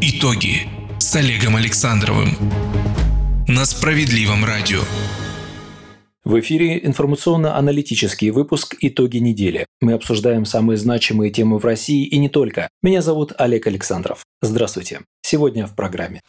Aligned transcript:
Итоги 0.00 0.68
с 1.00 1.16
Олегом 1.16 1.56
Александровым 1.56 2.28
на 3.48 3.64
Справедливом 3.64 4.44
радио. 4.44 4.78
В 6.22 6.38
эфире 6.38 6.78
информационно-аналитический 6.86 8.30
выпуск 8.30 8.76
«Итоги 8.80 9.16
недели». 9.16 9.66
Мы 9.80 9.94
обсуждаем 9.94 10.44
самые 10.44 10.76
значимые 10.76 11.32
темы 11.32 11.58
в 11.58 11.64
России 11.64 12.06
и 12.06 12.16
не 12.18 12.28
только. 12.28 12.68
Меня 12.80 13.02
зовут 13.02 13.32
Олег 13.38 13.66
Александров. 13.66 14.22
Здравствуйте. 14.40 15.00
Сегодня 15.22 15.66
в 15.66 15.74
программе. 15.74 16.20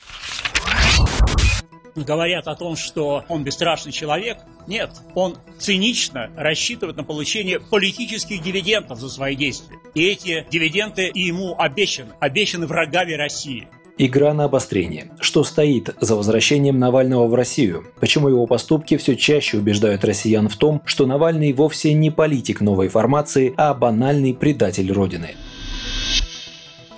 Говорят 1.96 2.48
о 2.48 2.56
том, 2.56 2.76
что 2.76 3.24
он 3.30 3.44
бесстрашный 3.44 3.92
человек. 3.92 4.38
Нет, 4.68 4.92
он 5.16 5.38
цинично 5.58 6.30
рассчитывает 6.36 6.98
на 6.98 7.04
получение 7.04 7.60
политических 7.60 8.42
дивидендов 8.42 9.00
за 9.00 9.10
свои 9.10 9.36
действия. 9.36 9.78
И 9.94 10.06
эти 10.06 10.46
дивиденды 10.52 11.12
ему 11.14 11.56
обещаны, 11.58 12.12
обещаны 12.20 12.68
врагами 12.68 13.14
России. 13.14 13.68
Игра 14.02 14.34
на 14.34 14.46
обострение. 14.46 15.12
Что 15.20 15.44
стоит 15.44 15.94
за 16.00 16.16
возвращением 16.16 16.80
Навального 16.80 17.28
в 17.28 17.36
Россию? 17.36 17.86
Почему 18.00 18.30
его 18.30 18.48
поступки 18.48 18.96
все 18.96 19.18
чаще 19.18 19.58
убеждают 19.58 20.06
россиян 20.06 20.48
в 20.48 20.56
том, 20.56 20.82
что 20.86 21.06
Навальный 21.06 21.52
вовсе 21.52 21.94
не 21.94 22.10
политик 22.10 22.62
новой 22.62 22.88
формации, 22.88 23.54
а 23.58 23.74
банальный 23.74 24.34
предатель 24.34 24.90
Родины? 24.94 25.36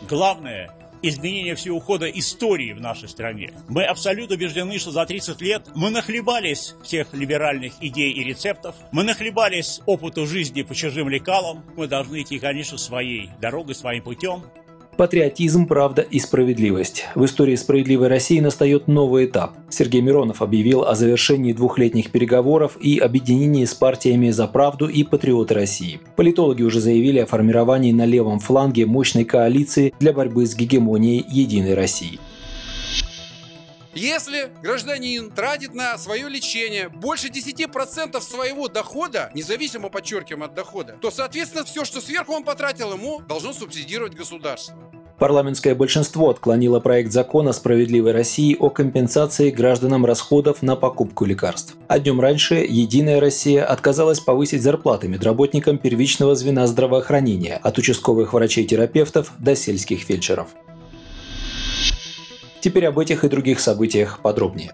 Главное 0.08 0.70
изменение 1.02 1.56
всего 1.56 1.80
хода 1.80 2.10
истории 2.10 2.74
в 2.74 2.82
нашей 2.82 3.10
стране. 3.10 3.52
Мы 3.68 3.84
абсолютно 3.84 4.36
убеждены, 4.36 4.78
что 4.80 4.92
за 4.92 5.06
30 5.06 5.42
лет 5.42 5.68
мы 5.76 5.90
нахлебались 5.90 6.76
всех 6.84 7.14
либеральных 7.14 7.74
идей 7.82 8.12
и 8.12 8.24
рецептов, 8.24 8.76
мы 8.92 9.04
нахлебались 9.04 9.82
опыту 9.86 10.26
жизни 10.26 10.62
по 10.62 10.76
чужим 10.76 11.10
лекалам, 11.10 11.64
мы 11.76 11.88
должны 11.88 12.22
идти, 12.22 12.40
конечно, 12.40 12.78
своей 12.78 13.30
дорогой, 13.40 13.76
своим 13.76 14.04
путем. 14.04 14.44
Патриотизм, 14.98 15.66
правда 15.66 16.02
и 16.02 16.20
справедливость. 16.20 17.06
В 17.16 17.26
истории 17.26 17.56
справедливой 17.56 18.08
России 18.08 18.40
настает 18.40 18.88
новый 18.88 19.26
этап. 19.26 19.54
Сергей 19.70 20.02
Миронов 20.02 20.42
объявил 20.42 20.84
о 20.84 20.96
завершении 20.96 21.54
двухлетних 21.54 22.12
переговоров 22.12 22.78
и 22.80 23.00
объединении 23.00 23.66
с 23.66 23.74
партиями 23.74 24.30
«За 24.30 24.48
правду» 24.48 24.88
и 24.88 25.04
«Патриоты 25.04 25.56
России». 25.56 26.00
Политологи 26.16 26.62
уже 26.62 26.80
заявили 26.80 27.20
о 27.20 27.26
формировании 27.26 27.94
на 27.94 28.06
левом 28.06 28.40
фланге 28.40 28.86
мощной 28.86 29.24
коалиции 29.24 29.94
для 30.00 30.14
борьбы 30.14 30.46
с 30.46 30.56
гегемонией 30.56 31.26
«Единой 31.28 31.74
России». 31.74 32.20
Если 33.94 34.52
гражданин 34.64 35.30
тратит 35.32 35.74
на 35.74 35.98
свое 35.98 36.30
лечение 36.30 36.88
больше 36.88 37.28
10% 37.28 38.22
своего 38.22 38.70
дохода, 38.70 39.30
независимо, 39.34 39.90
подчеркиваем, 39.90 40.44
от 40.44 40.54
дохода, 40.54 40.98
то, 41.02 41.12
соответственно, 41.12 41.66
все, 41.66 41.84
что 41.84 42.00
сверху 42.00 42.34
он 42.34 42.44
потратил, 42.44 42.94
ему 42.94 43.22
должно 43.22 43.52
субсидировать 43.52 44.16
государство. 44.16 44.78
Парламентское 45.20 45.76
большинство 45.76 46.32
отклонило 46.32 46.80
проект 46.80 47.12
закона 47.12 47.52
«Справедливой 47.52 48.12
России» 48.12 48.56
о 48.58 48.72
компенсации 48.72 49.52
гражданам 49.52 50.04
расходов 50.06 50.64
на 50.64 50.76
покупку 50.76 51.26
лекарств. 51.26 51.76
А 51.88 52.00
днем 52.00 52.20
раньше 52.20 52.56
«Единая 52.68 53.20
Россия» 53.20 53.64
отказалась 53.64 54.20
повысить 54.20 54.64
зарплаты 54.64 55.08
медработникам 55.08 55.78
первичного 55.78 56.34
звена 56.34 56.66
здравоохранения 56.66 57.60
от 57.62 57.78
участковых 57.78 58.34
врачей-терапевтов 58.34 59.34
до 59.38 59.56
сельских 59.56 60.00
фельдшеров. 60.00 60.48
Теперь 62.62 62.86
об 62.86 63.00
этих 63.00 63.24
и 63.24 63.28
других 63.28 63.60
событиях 63.60 64.20
подробнее. 64.20 64.74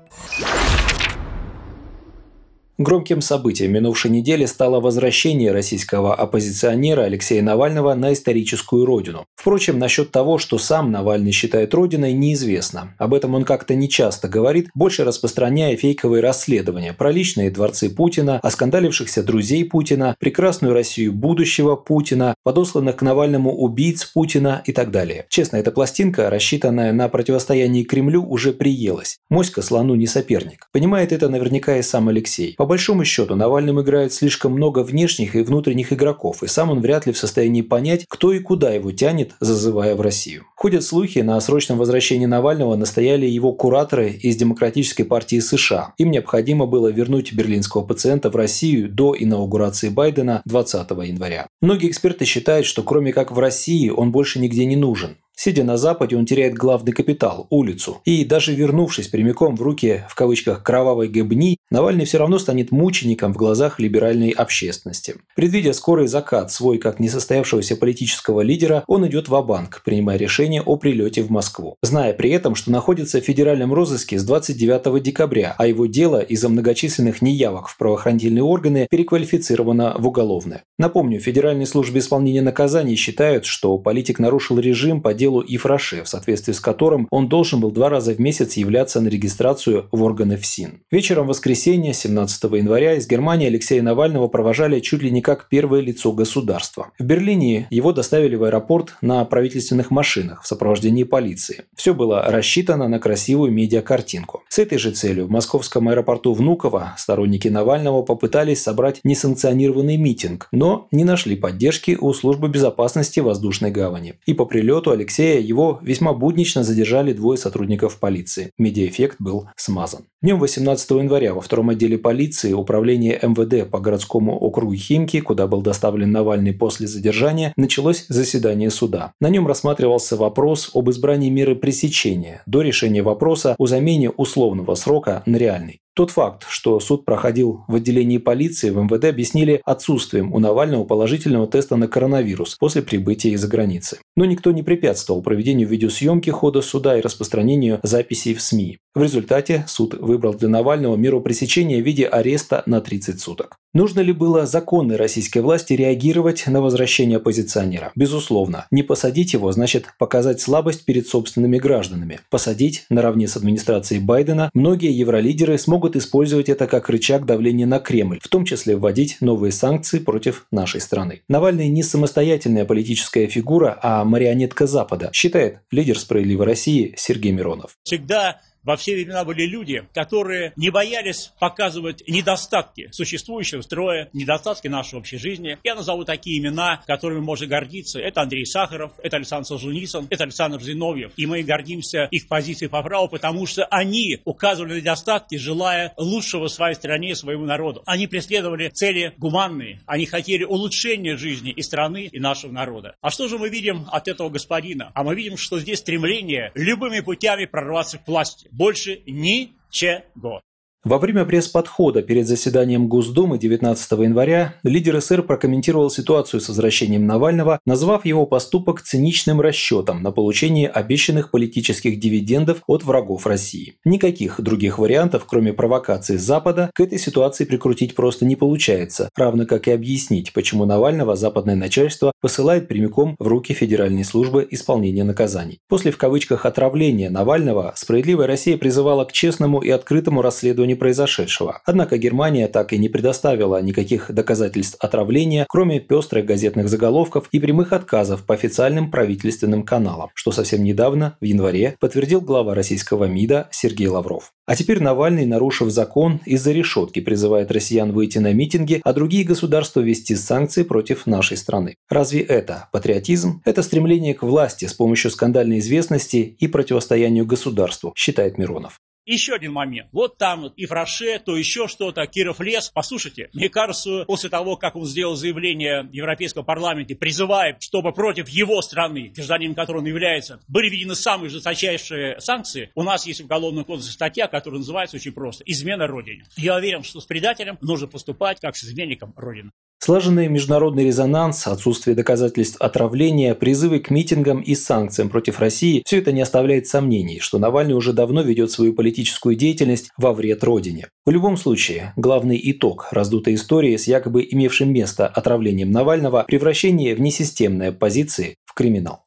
Громким 2.79 3.21
событием 3.21 3.71
минувшей 3.71 4.11
недели 4.11 4.45
стало 4.45 4.79
возвращение 4.79 5.51
российского 5.51 6.13
оппозиционера 6.13 7.01
Алексея 7.01 7.41
Навального 7.41 7.95
на 7.95 8.13
историческую 8.13 8.85
родину. 8.85 9.25
Впрочем, 9.35 9.79
насчет 9.79 10.11
того, 10.11 10.37
что 10.37 10.59
сам 10.59 10.91
Навальный 10.91 11.31
считает 11.31 11.73
родиной, 11.73 12.13
неизвестно. 12.13 12.93
Об 12.99 13.15
этом 13.15 13.33
он 13.33 13.45
как-то 13.45 13.73
нечасто 13.73 14.27
говорит, 14.27 14.69
больше 14.75 15.05
распространяя 15.05 15.75
фейковые 15.75 16.21
расследования 16.21 16.93
про 16.93 17.11
личные 17.11 17.49
дворцы 17.49 17.89
Путина, 17.89 18.39
оскандалившихся 18.43 19.23
друзей 19.23 19.65
Путина, 19.65 20.15
прекрасную 20.19 20.75
Россию 20.75 21.13
будущего 21.13 21.75
Путина, 21.75 22.35
подосланных 22.43 22.97
к 22.97 23.01
Навальному 23.01 23.57
убийц 23.57 24.05
Путина 24.05 24.61
и 24.67 24.71
так 24.71 24.91
далее. 24.91 25.25
Честно, 25.29 25.57
эта 25.57 25.71
пластинка, 25.71 26.29
рассчитанная 26.29 26.93
на 26.93 27.09
противостояние 27.09 27.85
Кремлю, 27.85 28.23
уже 28.23 28.53
приелась. 28.53 29.17
Моська 29.31 29.63
слону 29.63 29.95
не 29.95 30.05
соперник. 30.05 30.67
Понимает 30.71 31.11
это 31.11 31.27
наверняка 31.27 31.77
и 31.77 31.81
сам 31.81 32.09
Алексей. 32.09 32.53
По 32.55 32.66
большому 32.67 33.05
счету, 33.05 33.35
Навальным 33.35 33.81
играет 33.81 34.13
слишком 34.13 34.53
много 34.53 34.79
внешних 34.83 35.35
и 35.35 35.41
внутренних 35.41 35.91
игроков, 35.91 36.43
и 36.43 36.47
сам 36.47 36.69
он 36.69 36.81
вряд 36.81 37.07
ли 37.07 37.13
в 37.13 37.17
состоянии 37.17 37.61
понять, 37.61 38.05
кто 38.07 38.31
и 38.31 38.39
куда 38.39 38.71
его 38.71 38.91
тянет, 38.91 39.31
зазывая 39.39 39.95
в 39.95 40.01
Россию. 40.01 40.43
Ходят 40.55 40.83
слухи, 40.83 41.19
на 41.19 41.39
срочном 41.39 41.77
возвращении 41.77 42.25
Навального 42.25 42.75
настояли 42.75 43.25
его 43.25 43.53
кураторы 43.53 44.11
из 44.11 44.35
Демократической 44.35 45.03
партии 45.03 45.39
США. 45.39 45.93
Им 45.97 46.11
необходимо 46.11 46.65
было 46.67 46.89
вернуть 46.89 47.33
берлинского 47.33 47.81
пациента 47.83 48.29
в 48.29 48.35
Россию 48.35 48.89
до 48.89 49.15
инаугурации 49.17 49.89
Байдена 49.89 50.41
20 50.45 50.89
января. 51.07 51.47
Многие 51.61 51.89
эксперты 51.89 52.25
считают, 52.25 52.65
что 52.65 52.83
кроме 52.83 53.13
как 53.13 53.31
в 53.31 53.39
России 53.39 53.89
он 53.89 54.11
больше 54.11 54.39
нигде 54.39 54.65
не 54.65 54.75
нужен. 54.75 55.17
Сидя 55.39 55.63
на 55.63 55.77
Западе, 55.77 56.17
он 56.17 56.25
теряет 56.25 56.55
главный 56.55 56.93
капитал– 56.93 57.45
улицу. 57.51 58.01
И 58.05 58.25
даже 58.25 58.55
вернувшись 58.55 59.07
прямиком 59.07 59.55
в 59.55 59.61
руки, 59.61 60.03
в 60.09 60.15
кавычках, 60.15 60.63
кровавой 60.63 61.09
гыбни, 61.09 61.57
Навальный 61.69 62.05
все 62.05 62.17
равно 62.17 62.39
станет 62.39 62.71
мучеником 62.71 63.33
в 63.33 63.37
глазах 63.37 63.77
либеральной 63.77 64.29
общественности. 64.29 65.15
Предвидя 65.35 65.73
скорый 65.73 66.07
закат 66.07 66.49
свой 66.49 66.77
как 66.77 67.01
несостоявшегося 67.01 67.75
политического 67.75 68.39
лидера, 68.39 68.85
он 68.87 69.05
идет 69.07 69.27
в 69.27 69.41
банк 69.41 69.81
принимая 69.83 70.17
решение 70.17 70.61
о 70.61 70.77
прилете 70.77 71.23
в 71.23 71.29
Москву. 71.29 71.75
Зная 71.81 72.13
при 72.13 72.29
этом, 72.29 72.55
что 72.55 72.71
находится 72.71 73.19
в 73.19 73.25
федеральном 73.25 73.73
розыске 73.73 74.17
с 74.17 74.23
29 74.23 75.03
декабря, 75.03 75.55
а 75.57 75.67
его 75.67 75.87
дело 75.87 76.21
из-за 76.21 76.47
многочисленных 76.47 77.21
неявок 77.21 77.67
в 77.67 77.77
правоохранительные 77.77 78.43
органы 78.43 78.87
переквалифицировано 78.89 79.95
в 79.99 80.07
уголовное. 80.07 80.63
Напомню, 80.77 81.19
Федеральной 81.19 81.65
службе 81.65 81.99
исполнения 81.99 82.41
наказаний 82.41 82.95
считают, 82.95 83.45
что 83.45 83.77
политик 83.77 84.19
нарушил 84.19 84.57
режим 84.57 85.01
по 85.01 85.13
делу 85.13 85.26
делу 85.27 85.43
Ифраше, 85.45 86.03
в 86.03 86.07
соответствии 86.07 86.53
с 86.53 86.61
которым 86.61 87.07
он 87.11 87.27
должен 87.27 87.59
был 87.59 87.71
два 87.71 87.89
раза 87.89 88.13
в 88.13 88.19
месяц 88.19 88.53
являться 88.53 89.01
на 89.01 89.09
регистрацию 89.09 89.87
в 89.91 90.03
органы 90.03 90.37
ФСИН. 90.37 90.79
Вечером 90.89 91.27
воскресенья, 91.27 91.91
17 91.91 92.43
января, 92.43 92.93
из 92.93 93.07
Германии 93.07 93.47
Алексея 93.47 93.81
Навального 93.81 94.29
провожали 94.29 94.79
чуть 94.79 95.03
ли 95.03 95.11
не 95.11 95.21
как 95.21 95.49
первое 95.49 95.81
лицо 95.81 96.13
государства. 96.13 96.91
В 96.97 97.03
Берлине 97.03 97.67
его 97.69 97.91
доставили 97.91 98.35
в 98.35 98.43
аэропорт 98.43 98.95
на 99.01 99.25
правительственных 99.25 99.91
машинах 99.91 100.43
в 100.43 100.47
сопровождении 100.47 101.03
полиции. 101.03 101.65
Все 101.75 101.93
было 101.93 102.23
рассчитано 102.23 102.87
на 102.87 102.99
красивую 102.99 103.51
медиакартинку. 103.51 104.43
С 104.47 104.59
этой 104.59 104.77
же 104.77 104.91
целью 104.91 105.25
в 105.25 105.29
московском 105.29 105.89
аэропорту 105.89 106.33
Внуково 106.33 106.93
сторонники 106.97 107.49
Навального 107.49 108.01
попытались 108.01 108.61
собрать 108.63 109.01
несанкционированный 109.03 109.97
митинг, 109.97 110.47
но 110.51 110.87
не 110.91 111.03
нашли 111.03 111.35
поддержки 111.35 111.97
у 111.99 112.13
службы 112.13 112.47
безопасности 112.47 113.19
воздушной 113.19 113.71
гавани. 113.71 114.13
И 114.25 114.33
по 114.33 114.45
прилету 114.45 114.91
Алексей 114.91 115.16
Алексея 115.17 115.41
его 115.41 115.79
весьма 115.81 116.13
буднично 116.13 116.63
задержали 116.63 117.11
двое 117.11 117.39
сотрудников 117.39 117.99
полиции. 117.99 118.51
Медиаэффект 118.59 119.15
был 119.17 119.47
смазан. 119.55 120.01
Днем 120.21 120.39
18 120.39 120.91
января 120.91 121.33
во 121.33 121.41
втором 121.41 121.69
отделе 121.71 121.97
полиции 121.97 122.53
управления 122.53 123.19
МВД 123.23 123.67
по 123.67 123.79
городскому 123.79 124.37
округу 124.37 124.75
Химки, 124.75 125.19
куда 125.19 125.47
был 125.47 125.61
доставлен 125.61 126.11
Навальный 126.11 126.53
после 126.53 126.85
задержания, 126.85 127.51
началось 127.57 128.05
заседание 128.09 128.69
суда. 128.69 129.13
На 129.19 129.29
нем 129.29 129.47
рассматривался 129.47 130.17
вопрос 130.17 130.69
об 130.75 130.87
избрании 130.91 131.31
меры 131.31 131.55
пресечения 131.55 132.43
до 132.45 132.61
решения 132.61 133.01
вопроса 133.01 133.55
о 133.57 133.65
замене 133.65 134.11
условного 134.11 134.75
срока 134.75 135.23
на 135.25 135.37
реальный. 135.37 135.81
Тот 135.97 136.11
факт, 136.11 136.45
что 136.47 136.79
суд 136.79 137.05
проходил 137.05 137.65
в 137.67 137.73
отделении 137.73 138.19
полиции 138.19 138.69
в 138.69 138.77
МВД, 138.77 139.05
объяснили 139.05 139.63
отсутствием 139.65 140.31
у 140.31 140.37
Навального 140.37 140.83
положительного 140.83 141.47
теста 141.47 141.75
на 141.75 141.87
коронавирус 141.87 142.55
после 142.59 142.83
прибытия 142.83 143.31
из-за 143.31 143.47
границы. 143.47 143.97
Но 144.15 144.25
никто 144.25 144.51
не 144.51 144.61
препятствовал 144.61 145.23
проведению 145.23 145.67
видеосъемки 145.67 146.29
хода 146.29 146.61
суда 146.61 146.99
и 146.99 147.01
распространению 147.01 147.79
записей 147.81 148.35
в 148.35 148.43
СМИ. 148.43 148.77
В 148.97 149.03
результате 149.03 149.63
суд 149.67 149.93
выбрал 149.93 150.33
для 150.33 150.49
Навального 150.49 150.95
меру 150.95 151.21
пресечения 151.21 151.79
в 151.79 151.85
виде 151.85 152.07
ареста 152.07 152.63
на 152.65 152.81
30 152.81 153.21
суток. 153.21 153.57
Нужно 153.71 153.99
ли 153.99 154.11
было 154.11 154.47
законной 154.47 154.95
российской 154.95 155.37
власти 155.37 155.73
реагировать 155.73 156.47
на 156.47 156.63
возвращение 156.63 157.17
оппозиционера? 157.17 157.91
Безусловно. 157.95 158.65
Не 158.71 158.81
посадить 158.81 159.33
его 159.33 159.51
значит 159.51 159.85
показать 159.99 160.41
слабость 160.41 160.83
перед 160.83 161.07
собственными 161.07 161.59
гражданами. 161.59 162.21
Посадить 162.31 162.85
наравне 162.89 163.27
с 163.27 163.37
администрацией 163.37 164.01
Байдена 164.01 164.49
многие 164.55 164.91
евролидеры 164.91 165.59
смогут 165.59 165.95
использовать 165.95 166.49
это 166.49 166.65
как 166.65 166.89
рычаг 166.89 167.27
давления 167.27 167.67
на 167.67 167.77
Кремль, 167.77 168.19
в 168.19 168.27
том 168.29 168.45
числе 168.45 168.77
вводить 168.77 169.17
новые 169.21 169.51
санкции 169.51 169.99
против 169.99 170.47
нашей 170.49 170.81
страны. 170.81 171.21
Навальный 171.29 171.67
не 171.67 171.83
самостоятельная 171.83 172.65
политическая 172.65 173.27
фигура, 173.27 173.77
а 173.83 174.03
марионетка 174.03 174.65
Запада, 174.65 175.11
считает 175.13 175.59
лидер 175.69 175.99
справедливой 175.99 176.47
России 176.47 176.95
Сергей 176.97 177.31
Миронов. 177.31 177.77
Всегда 177.83 178.41
во 178.67 178.75
все 178.75 178.95
времена 178.95 179.23
были 179.23 179.43
люди, 179.43 179.87
которые 179.93 180.51
не 180.57 180.71
боялись 180.71 181.31
показывать 181.39 182.03
недостатки 182.05 182.89
существующего 182.91 183.61
строя, 183.61 184.09
недостатки 184.11 184.67
нашей 184.67 184.99
общей 184.99 185.17
жизни. 185.17 185.57
Я 185.63 185.73
назову 185.73 186.03
такие 186.03 186.37
имена, 186.37 186.83
которыми 186.85 187.21
можно 187.21 187.47
гордиться. 187.47 187.97
Это 187.97 188.23
Андрей 188.23 188.45
Сахаров, 188.45 188.91
это 189.01 189.15
Александр 189.15 189.47
Солженицын, 189.47 190.07
это 190.09 190.25
Александр 190.25 190.61
Зиновьев. 190.61 191.13
И 191.15 191.25
мы 191.25 191.43
гордимся 191.43 192.09
их 192.11 192.27
позицией 192.27 192.67
по 192.67 192.83
праву, 192.83 193.07
потому 193.07 193.45
что 193.45 193.63
они 193.67 194.19
указывали 194.25 194.81
недостатки, 194.81 195.37
желая 195.37 195.93
лучшего 195.95 196.49
своей 196.49 196.75
стране 196.75 197.15
своему 197.15 197.45
народу. 197.45 197.83
Они 197.85 198.05
преследовали 198.05 198.67
цели 198.67 199.13
гуманные. 199.17 199.79
Они 199.85 200.05
хотели 200.05 200.43
улучшения 200.43 201.15
жизни 201.15 201.51
и 201.51 201.61
страны, 201.61 202.09
и 202.11 202.19
нашего 202.19 202.51
народа. 202.51 202.97
А 202.99 203.11
что 203.11 203.29
же 203.29 203.37
мы 203.37 203.47
видим 203.47 203.87
от 203.93 204.09
этого 204.09 204.27
господина? 204.27 204.91
А 204.93 205.05
мы 205.05 205.15
видим, 205.15 205.37
что 205.37 205.57
здесь 205.57 205.79
стремление 205.79 206.51
любыми 206.53 206.99
путями 206.99 207.45
прорваться 207.45 207.97
к 207.97 208.05
власти. 208.05 208.49
Больше 208.57 209.03
ничего. 209.05 210.41
Во 210.83 210.99
время 210.99 211.25
пресс-подхода 211.25 212.01
перед 212.01 212.27
заседанием 212.27 212.87
Госдумы 212.87 213.37
19 213.37 213.91
января 213.91 214.55
лидер 214.63 215.01
СССР 215.01 215.23
прокомментировал 215.23 215.89
ситуацию 215.89 216.39
с 216.39 216.47
возвращением 216.47 217.05
Навального, 217.05 217.59
назвав 217.65 218.05
его 218.05 218.25
поступок 218.25 218.81
циничным 218.81 219.41
расчетом 219.41 220.01
на 220.01 220.11
получение 220.11 220.69
обещанных 220.69 221.31
политических 221.31 221.99
дивидендов 221.99 222.61
от 222.67 222.85
врагов 222.85 223.25
России. 223.25 223.73
Никаких 223.83 224.39
других 224.39 224.79
вариантов, 224.79 225.25
кроме 225.27 225.51
провокации 225.51 226.15
Запада, 226.15 226.69
к 226.73 226.79
этой 226.79 226.99
ситуации 226.99 227.43
прикрутить 227.43 227.93
просто 227.93 228.25
не 228.25 228.37
получается, 228.37 229.09
равно 229.17 229.45
как 229.45 229.67
и 229.67 229.71
объяснить, 229.71 230.31
почему 230.31 230.63
Навального 230.65 231.17
западное 231.17 231.55
начальство 231.55 232.13
посылает 232.21 232.69
прямиком 232.69 233.17
в 233.19 233.27
руки 233.27 233.53
Федеральной 233.53 234.05
службы 234.05 234.47
исполнения 234.51 235.03
наказаний. 235.03 235.59
После 235.67 235.91
в 235.91 235.97
кавычках 235.97 236.45
отравления 236.45 237.09
Навального 237.09 237.73
«Справедливая 237.75 238.27
Россия» 238.27 238.57
призывала 238.57 239.03
к 239.03 239.11
честному 239.11 239.59
и 239.59 239.69
открытому 239.69 240.21
расследованию 240.21 240.76
произошедшего. 240.77 241.61
Однако 241.65 241.97
Германия 241.97 242.47
так 242.47 242.71
и 242.71 242.77
не 242.77 242.87
предоставила 242.87 243.61
никаких 243.61 244.11
доказательств 244.11 244.77
отравления, 244.79 245.45
кроме 245.49 245.81
пестрых 245.81 246.25
газетных 246.25 246.69
заголовков 246.69 247.27
и 247.31 247.39
прямых 247.39 247.73
отказов 247.73 248.25
по 248.25 248.33
официальным 248.33 248.89
правительственным 248.89 249.63
каналам, 249.63 250.11
что 250.13 250.31
совсем 250.31 250.63
недавно, 250.63 251.17
в 251.19 251.25
январе, 251.25 251.75
подтвердил 251.79 252.21
глава 252.21 252.55
российского 252.55 253.05
МИДа 253.05 253.49
Сергей 253.51 253.87
Лавров. 253.87 254.31
А 254.47 254.55
теперь 254.55 254.81
Навальный, 254.81 255.25
нарушив 255.25 255.69
закон, 255.69 256.21
из-за 256.25 256.53
решетки 256.53 257.01
призывает 257.01 257.51
россиян 257.51 257.91
выйти 257.91 258.19
на 258.19 258.31
митинги, 258.31 258.79
а 258.81 258.93
другие 258.93 259.25
государства 259.25 259.81
ввести 259.81 260.15
санкции 260.15 260.63
против 260.63 261.05
нашей 261.05 261.35
страны. 261.35 261.75
Разве 261.89 262.21
это 262.21 262.69
патриотизм? 262.71 263.41
Это 263.43 263.61
стремление 263.61 264.13
к 264.13 264.23
власти 264.23 264.63
с 264.63 264.73
помощью 264.73 265.11
скандальной 265.11 265.59
известности 265.59 266.37
и 266.39 266.47
противостоянию 266.47 267.25
государству, 267.25 267.91
считает 267.97 268.37
Миронов. 268.37 268.79
Еще 269.07 269.35
один 269.35 269.53
момент. 269.53 269.87
Вот 269.93 270.17
там 270.17 270.47
и 270.47 270.65
Фраше, 270.65 271.19
то 271.19 271.37
еще 271.37 271.69
что-то, 271.69 272.05
Киров 272.07 272.41
лес. 272.41 272.69
Послушайте, 272.73 273.29
мне 273.31 273.47
кажется, 273.47 274.03
после 274.05 274.29
того, 274.29 274.57
как 274.57 274.75
он 274.75 274.85
сделал 274.85 275.15
заявление 275.15 275.83
в 275.83 275.93
Европейском 275.93 276.43
парламенте, 276.43 276.93
призывая, 276.93 277.55
чтобы 277.61 277.93
против 277.93 278.27
его 278.27 278.61
страны, 278.61 279.13
гражданином 279.15 279.55
которой 279.55 279.77
он 279.77 279.85
является, 279.85 280.41
были 280.49 280.69
введены 280.69 280.93
самые 280.93 281.29
жесточайшие 281.29 282.19
санкции, 282.19 282.69
у 282.75 282.83
нас 282.83 283.07
есть 283.07 283.21
в 283.21 283.25
Уголовном 283.25 283.63
кодексе 283.63 283.93
статья, 283.93 284.27
которая 284.27 284.59
называется 284.59 284.97
очень 284.97 285.13
просто 285.13 285.41
«Измена 285.45 285.87
Родине». 285.87 286.25
Я 286.35 286.57
уверен, 286.57 286.83
что 286.83 286.99
с 286.99 287.05
предателем 287.05 287.57
нужно 287.61 287.87
поступать 287.87 288.41
как 288.41 288.57
с 288.57 288.65
изменником 288.65 289.13
Родины. 289.15 289.51
Слаженный 289.79 290.27
международный 290.27 290.85
резонанс, 290.85 291.45
отсутствие 291.45 291.95
доказательств 291.95 292.59
отравления, 292.59 293.35
призывы 293.35 293.79
к 293.79 293.91
митингам 293.91 294.41
и 294.41 294.55
санкциям 294.55 295.07
против 295.07 295.39
России– 295.39 295.83
все 295.85 295.99
это 295.99 296.11
не 296.11 296.21
оставляет 296.21 296.67
сомнений, 296.67 297.19
что 297.19 297.37
Навальный 297.37 297.75
уже 297.75 297.93
давно 297.93 298.21
ведет 298.23 298.51
свою 298.51 298.73
политическую 298.73 298.96
деятельность 299.35 299.89
во 299.97 300.13
вред 300.13 300.43
Родине. 300.43 300.87
В 301.05 301.09
любом 301.09 301.37
случае, 301.37 301.93
главный 301.95 302.39
итог 302.43 302.87
раздутой 302.91 303.35
истории 303.35 303.75
с 303.75 303.87
якобы 303.87 304.27
имевшим 304.29 304.71
место 304.71 305.07
отравлением 305.07 305.71
Навального– 305.71 306.23
превращение 306.27 306.95
в 306.95 307.01
несистемной 307.01 307.69
оппозиции 307.69 308.35
в 308.45 308.53
криминал. 308.53 309.03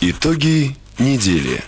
Итоги 0.00 0.70
недели. 0.98 1.62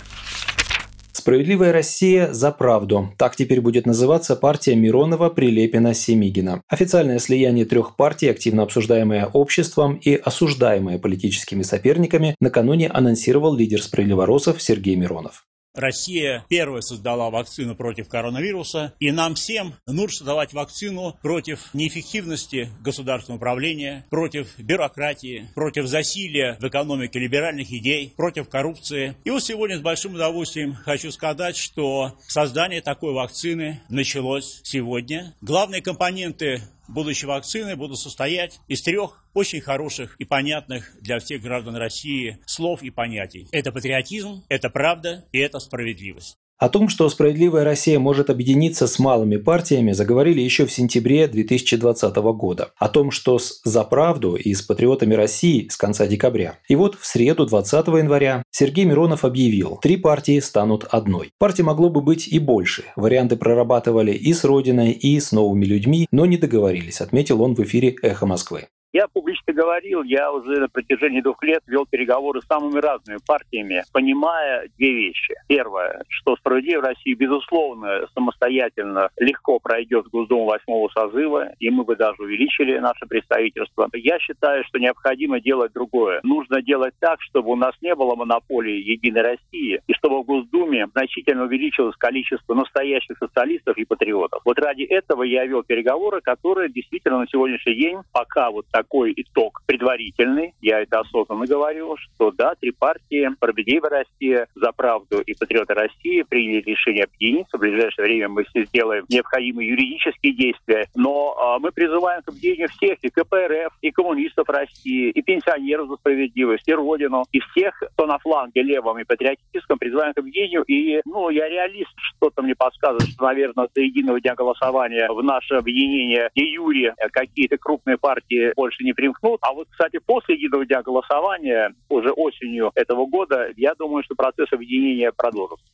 «Справедливая 1.11 1.71
Россия 1.71 2.31
за 2.33 2.51
правду». 2.51 3.13
Так 3.17 3.35
теперь 3.35 3.59
будет 3.59 3.87
называться 3.87 4.35
партия 4.35 4.75
Миронова, 4.75 5.29
Прилепина, 5.29 5.95
Семигина. 5.95 6.61
Официальное 6.67 7.17
слияние 7.17 7.65
трех 7.65 7.95
партий, 7.95 8.27
активно 8.27 8.61
обсуждаемое 8.61 9.25
обществом 9.25 9.95
и 9.95 10.13
осуждаемое 10.13 10.99
политическими 10.99 11.63
соперниками, 11.63 12.35
накануне 12.39 12.89
анонсировал 12.89 13.55
лидер 13.55 13.81
справедливоросов 13.81 14.61
Сергей 14.61 14.95
Миронов. 14.95 15.45
Россия 15.75 16.45
первая 16.49 16.81
создала 16.81 17.29
вакцину 17.29 17.75
против 17.75 18.07
коронавируса, 18.07 18.93
и 18.99 19.11
нам 19.11 19.35
всем 19.35 19.75
нужно 19.85 20.17
создавать 20.17 20.53
вакцину 20.53 21.17
против 21.21 21.73
неэффективности 21.73 22.69
государственного 22.81 23.37
управления, 23.37 24.05
против 24.09 24.57
бюрократии, 24.57 25.49
против 25.55 25.87
засилия 25.87 26.57
в 26.59 26.67
экономике 26.67 27.19
либеральных 27.19 27.71
идей, 27.71 28.13
против 28.15 28.49
коррупции. 28.49 29.15
И 29.23 29.29
вот 29.29 29.43
сегодня 29.43 29.77
с 29.77 29.81
большим 29.81 30.15
удовольствием 30.15 30.75
хочу 30.75 31.11
сказать, 31.11 31.57
что 31.57 32.17
создание 32.27 32.81
такой 32.81 33.13
вакцины 33.13 33.81
началось 33.89 34.61
сегодня. 34.63 35.33
Главные 35.41 35.81
компоненты 35.81 36.61
будущей 36.87 37.25
вакцины 37.25 37.75
будут 37.75 37.99
состоять 37.99 38.59
из 38.67 38.81
трех 38.81 39.23
очень 39.33 39.61
хороших 39.61 40.15
и 40.19 40.25
понятных 40.25 40.91
для 41.01 41.19
всех 41.19 41.41
граждан 41.41 41.75
России 41.75 42.39
слов 42.45 42.83
и 42.83 42.89
понятий. 42.89 43.47
Это 43.51 43.71
патриотизм, 43.71 44.43
это 44.49 44.69
правда 44.69 45.25
и 45.31 45.39
это 45.39 45.59
справедливость. 45.59 46.37
О 46.57 46.69
том, 46.69 46.87
что 46.87 47.09
«Справедливая 47.09 47.65
Россия» 47.65 47.99
может 47.99 48.29
объединиться 48.29 48.87
с 48.87 48.97
малыми 48.97 49.35
партиями, 49.35 49.91
заговорили 49.91 50.39
еще 50.39 50.65
в 50.65 50.71
сентябре 50.71 51.27
2020 51.27 52.15
года. 52.15 52.69
О 52.77 52.87
том, 52.87 53.11
что 53.11 53.39
с 53.39 53.59
«За 53.65 53.83
правду» 53.83 54.35
и 54.35 54.53
с 54.53 54.61
«Патриотами 54.61 55.15
России» 55.15 55.67
с 55.69 55.75
конца 55.75 56.07
декабря. 56.07 56.59
И 56.69 56.77
вот 56.77 56.95
в 56.95 57.05
среду 57.05 57.45
20 57.45 57.87
января 57.87 58.41
Сергей 58.51 58.85
Миронов 58.85 59.25
объявил, 59.25 59.79
три 59.81 59.97
партии 59.97 60.39
станут 60.39 60.85
одной. 60.85 61.31
Партий 61.39 61.63
могло 61.63 61.89
бы 61.89 61.99
быть 61.99 62.29
и 62.29 62.39
больше. 62.39 62.85
Варианты 62.95 63.35
прорабатывали 63.35 64.13
и 64.13 64.33
с 64.33 64.45
Родиной, 64.45 64.91
и 64.91 65.19
с 65.19 65.33
новыми 65.33 65.65
людьми, 65.65 66.07
но 66.11 66.25
не 66.25 66.37
договорились, 66.37 67.01
отметил 67.01 67.41
он 67.41 67.55
в 67.55 67.59
эфире 67.63 67.97
«Эхо 68.01 68.25
Москвы». 68.25 68.67
Я 68.95 69.09
публично 69.09 69.51
говорил, 69.51 70.03
я 70.03 70.31
уже 70.31 70.57
на 70.57 70.69
протяжении 70.69 71.19
двух 71.19 71.43
лет 71.43 71.61
вел 71.67 71.85
переговоры 71.85 72.41
с 72.41 72.45
самыми 72.45 72.79
разными 72.79 73.17
партиями, 73.27 73.83
понимая 73.91 74.69
две 74.77 75.07
вещи. 75.07 75.35
Первое, 75.49 76.01
что 76.07 76.37
«Справедливая 76.37 76.93
Россия», 76.93 77.13
безусловно, 77.13 78.07
самостоятельно 78.13 79.09
легко 79.17 79.59
пройдет 79.59 80.07
Госдуму 80.07 80.45
восьмого 80.45 80.87
созыва, 80.87 81.49
и 81.59 81.69
мы 81.71 81.83
бы 81.83 81.97
даже 81.97 82.23
увеличили 82.23 82.77
наше 82.77 83.05
представительство. 83.05 83.89
Я 83.95 84.17
считаю, 84.19 84.63
что 84.63 84.79
необходимо 84.79 85.41
делать 85.41 85.73
другое. 85.73 86.21
Нужно 86.23 86.61
делать 86.61 86.93
так, 87.01 87.21
чтобы 87.21 87.51
у 87.51 87.57
нас 87.57 87.75
не 87.81 87.93
было 87.95 88.15
монополии 88.15 88.79
Единой 88.79 89.23
России, 89.23 89.81
и 89.85 89.93
чтобы 89.93 90.21
в 90.21 90.25
Госдуме 90.25 90.87
значительно 90.93 91.43
увеличилось 91.43 91.97
количество 91.97 92.53
настоящих 92.53 93.17
социалистов 93.17 93.77
и 93.77 93.83
патриотов. 93.83 94.41
Вот 94.45 94.57
ради 94.57 94.83
этого 94.83 95.23
я 95.23 95.45
вел 95.45 95.63
переговоры, 95.63 96.21
которые 96.21 96.71
действительно 96.71 97.19
на 97.19 97.27
сегодняшний 97.27 97.75
день, 97.75 97.97
пока 98.13 98.51
вот 98.51 98.65
так 98.71 98.84
такой 98.85 99.13
итог 99.15 99.61
предварительный, 99.65 100.53
я 100.61 100.81
это 100.81 100.99
осознанно 100.99 101.45
говорю, 101.45 101.97
что 101.97 102.31
да, 102.31 102.53
три 102.55 102.71
партии, 102.71 103.29
Пробедеева 103.39 103.89
Россия, 103.89 104.47
За 104.55 104.71
правду 104.71 105.21
и 105.21 105.33
Патриоты 105.33 105.73
России 105.73 106.21
приняли 106.21 106.61
решение 106.61 107.05
объединиться. 107.05 107.57
В 107.57 107.61
ближайшее 107.61 108.05
время 108.05 108.29
мы 108.29 108.43
все 108.45 108.65
сделаем 108.65 109.05
необходимые 109.09 109.69
юридические 109.69 110.33
действия, 110.33 110.87
но 110.95 111.35
а, 111.37 111.59
мы 111.59 111.71
призываем 111.71 112.21
к 112.21 112.29
объединению 112.29 112.69
всех, 112.69 112.99
и 113.01 113.09
КПРФ, 113.09 113.73
и 113.81 113.91
коммунистов 113.91 114.47
России, 114.49 115.09
и 115.09 115.21
пенсионеров 115.21 115.89
за 115.89 115.95
справедливость, 115.95 116.67
и 116.67 116.73
Родину, 116.73 117.25
и 117.31 117.39
всех, 117.39 117.81
кто 117.93 118.05
на 118.05 118.19
фланге 118.19 118.61
левом 118.61 118.99
и 118.99 119.03
патриотическом, 119.03 119.79
призываем 119.79 120.13
к 120.13 120.19
объединению. 120.19 120.63
И, 120.63 121.01
ну, 121.05 121.29
я 121.29 121.49
реалист, 121.49 121.91
что-то 121.95 122.41
мне 122.43 122.55
подсказывает, 122.55 123.09
что, 123.09 123.25
наверное, 123.25 123.67
до 123.73 123.81
единого 123.81 124.21
дня 124.21 124.35
голосования 124.35 125.09
в 125.11 125.23
наше 125.23 125.55
объединение 125.55 126.29
и 126.35 126.43
Юрия 126.43 126.93
какие-то 127.11 127.57
крупные 127.57 127.97
партии 127.97 128.53
больше 128.55 128.64
больше 128.65 128.83
не 128.83 128.93
примкнут. 128.93 129.39
А 129.41 129.53
вот, 129.53 129.67
кстати, 129.69 129.99
после 130.03 130.35
единого 130.35 130.65
дня 130.65 130.81
голосования, 130.81 131.73
уже 131.89 132.11
осенью 132.11 132.71
этого 132.73 133.05
года, 133.05 133.51
я 133.55 133.75
думаю, 133.75 134.03
что 134.03 134.15
процесс 134.15 134.51
объединения 134.51 135.11
продолжится. 135.11 135.65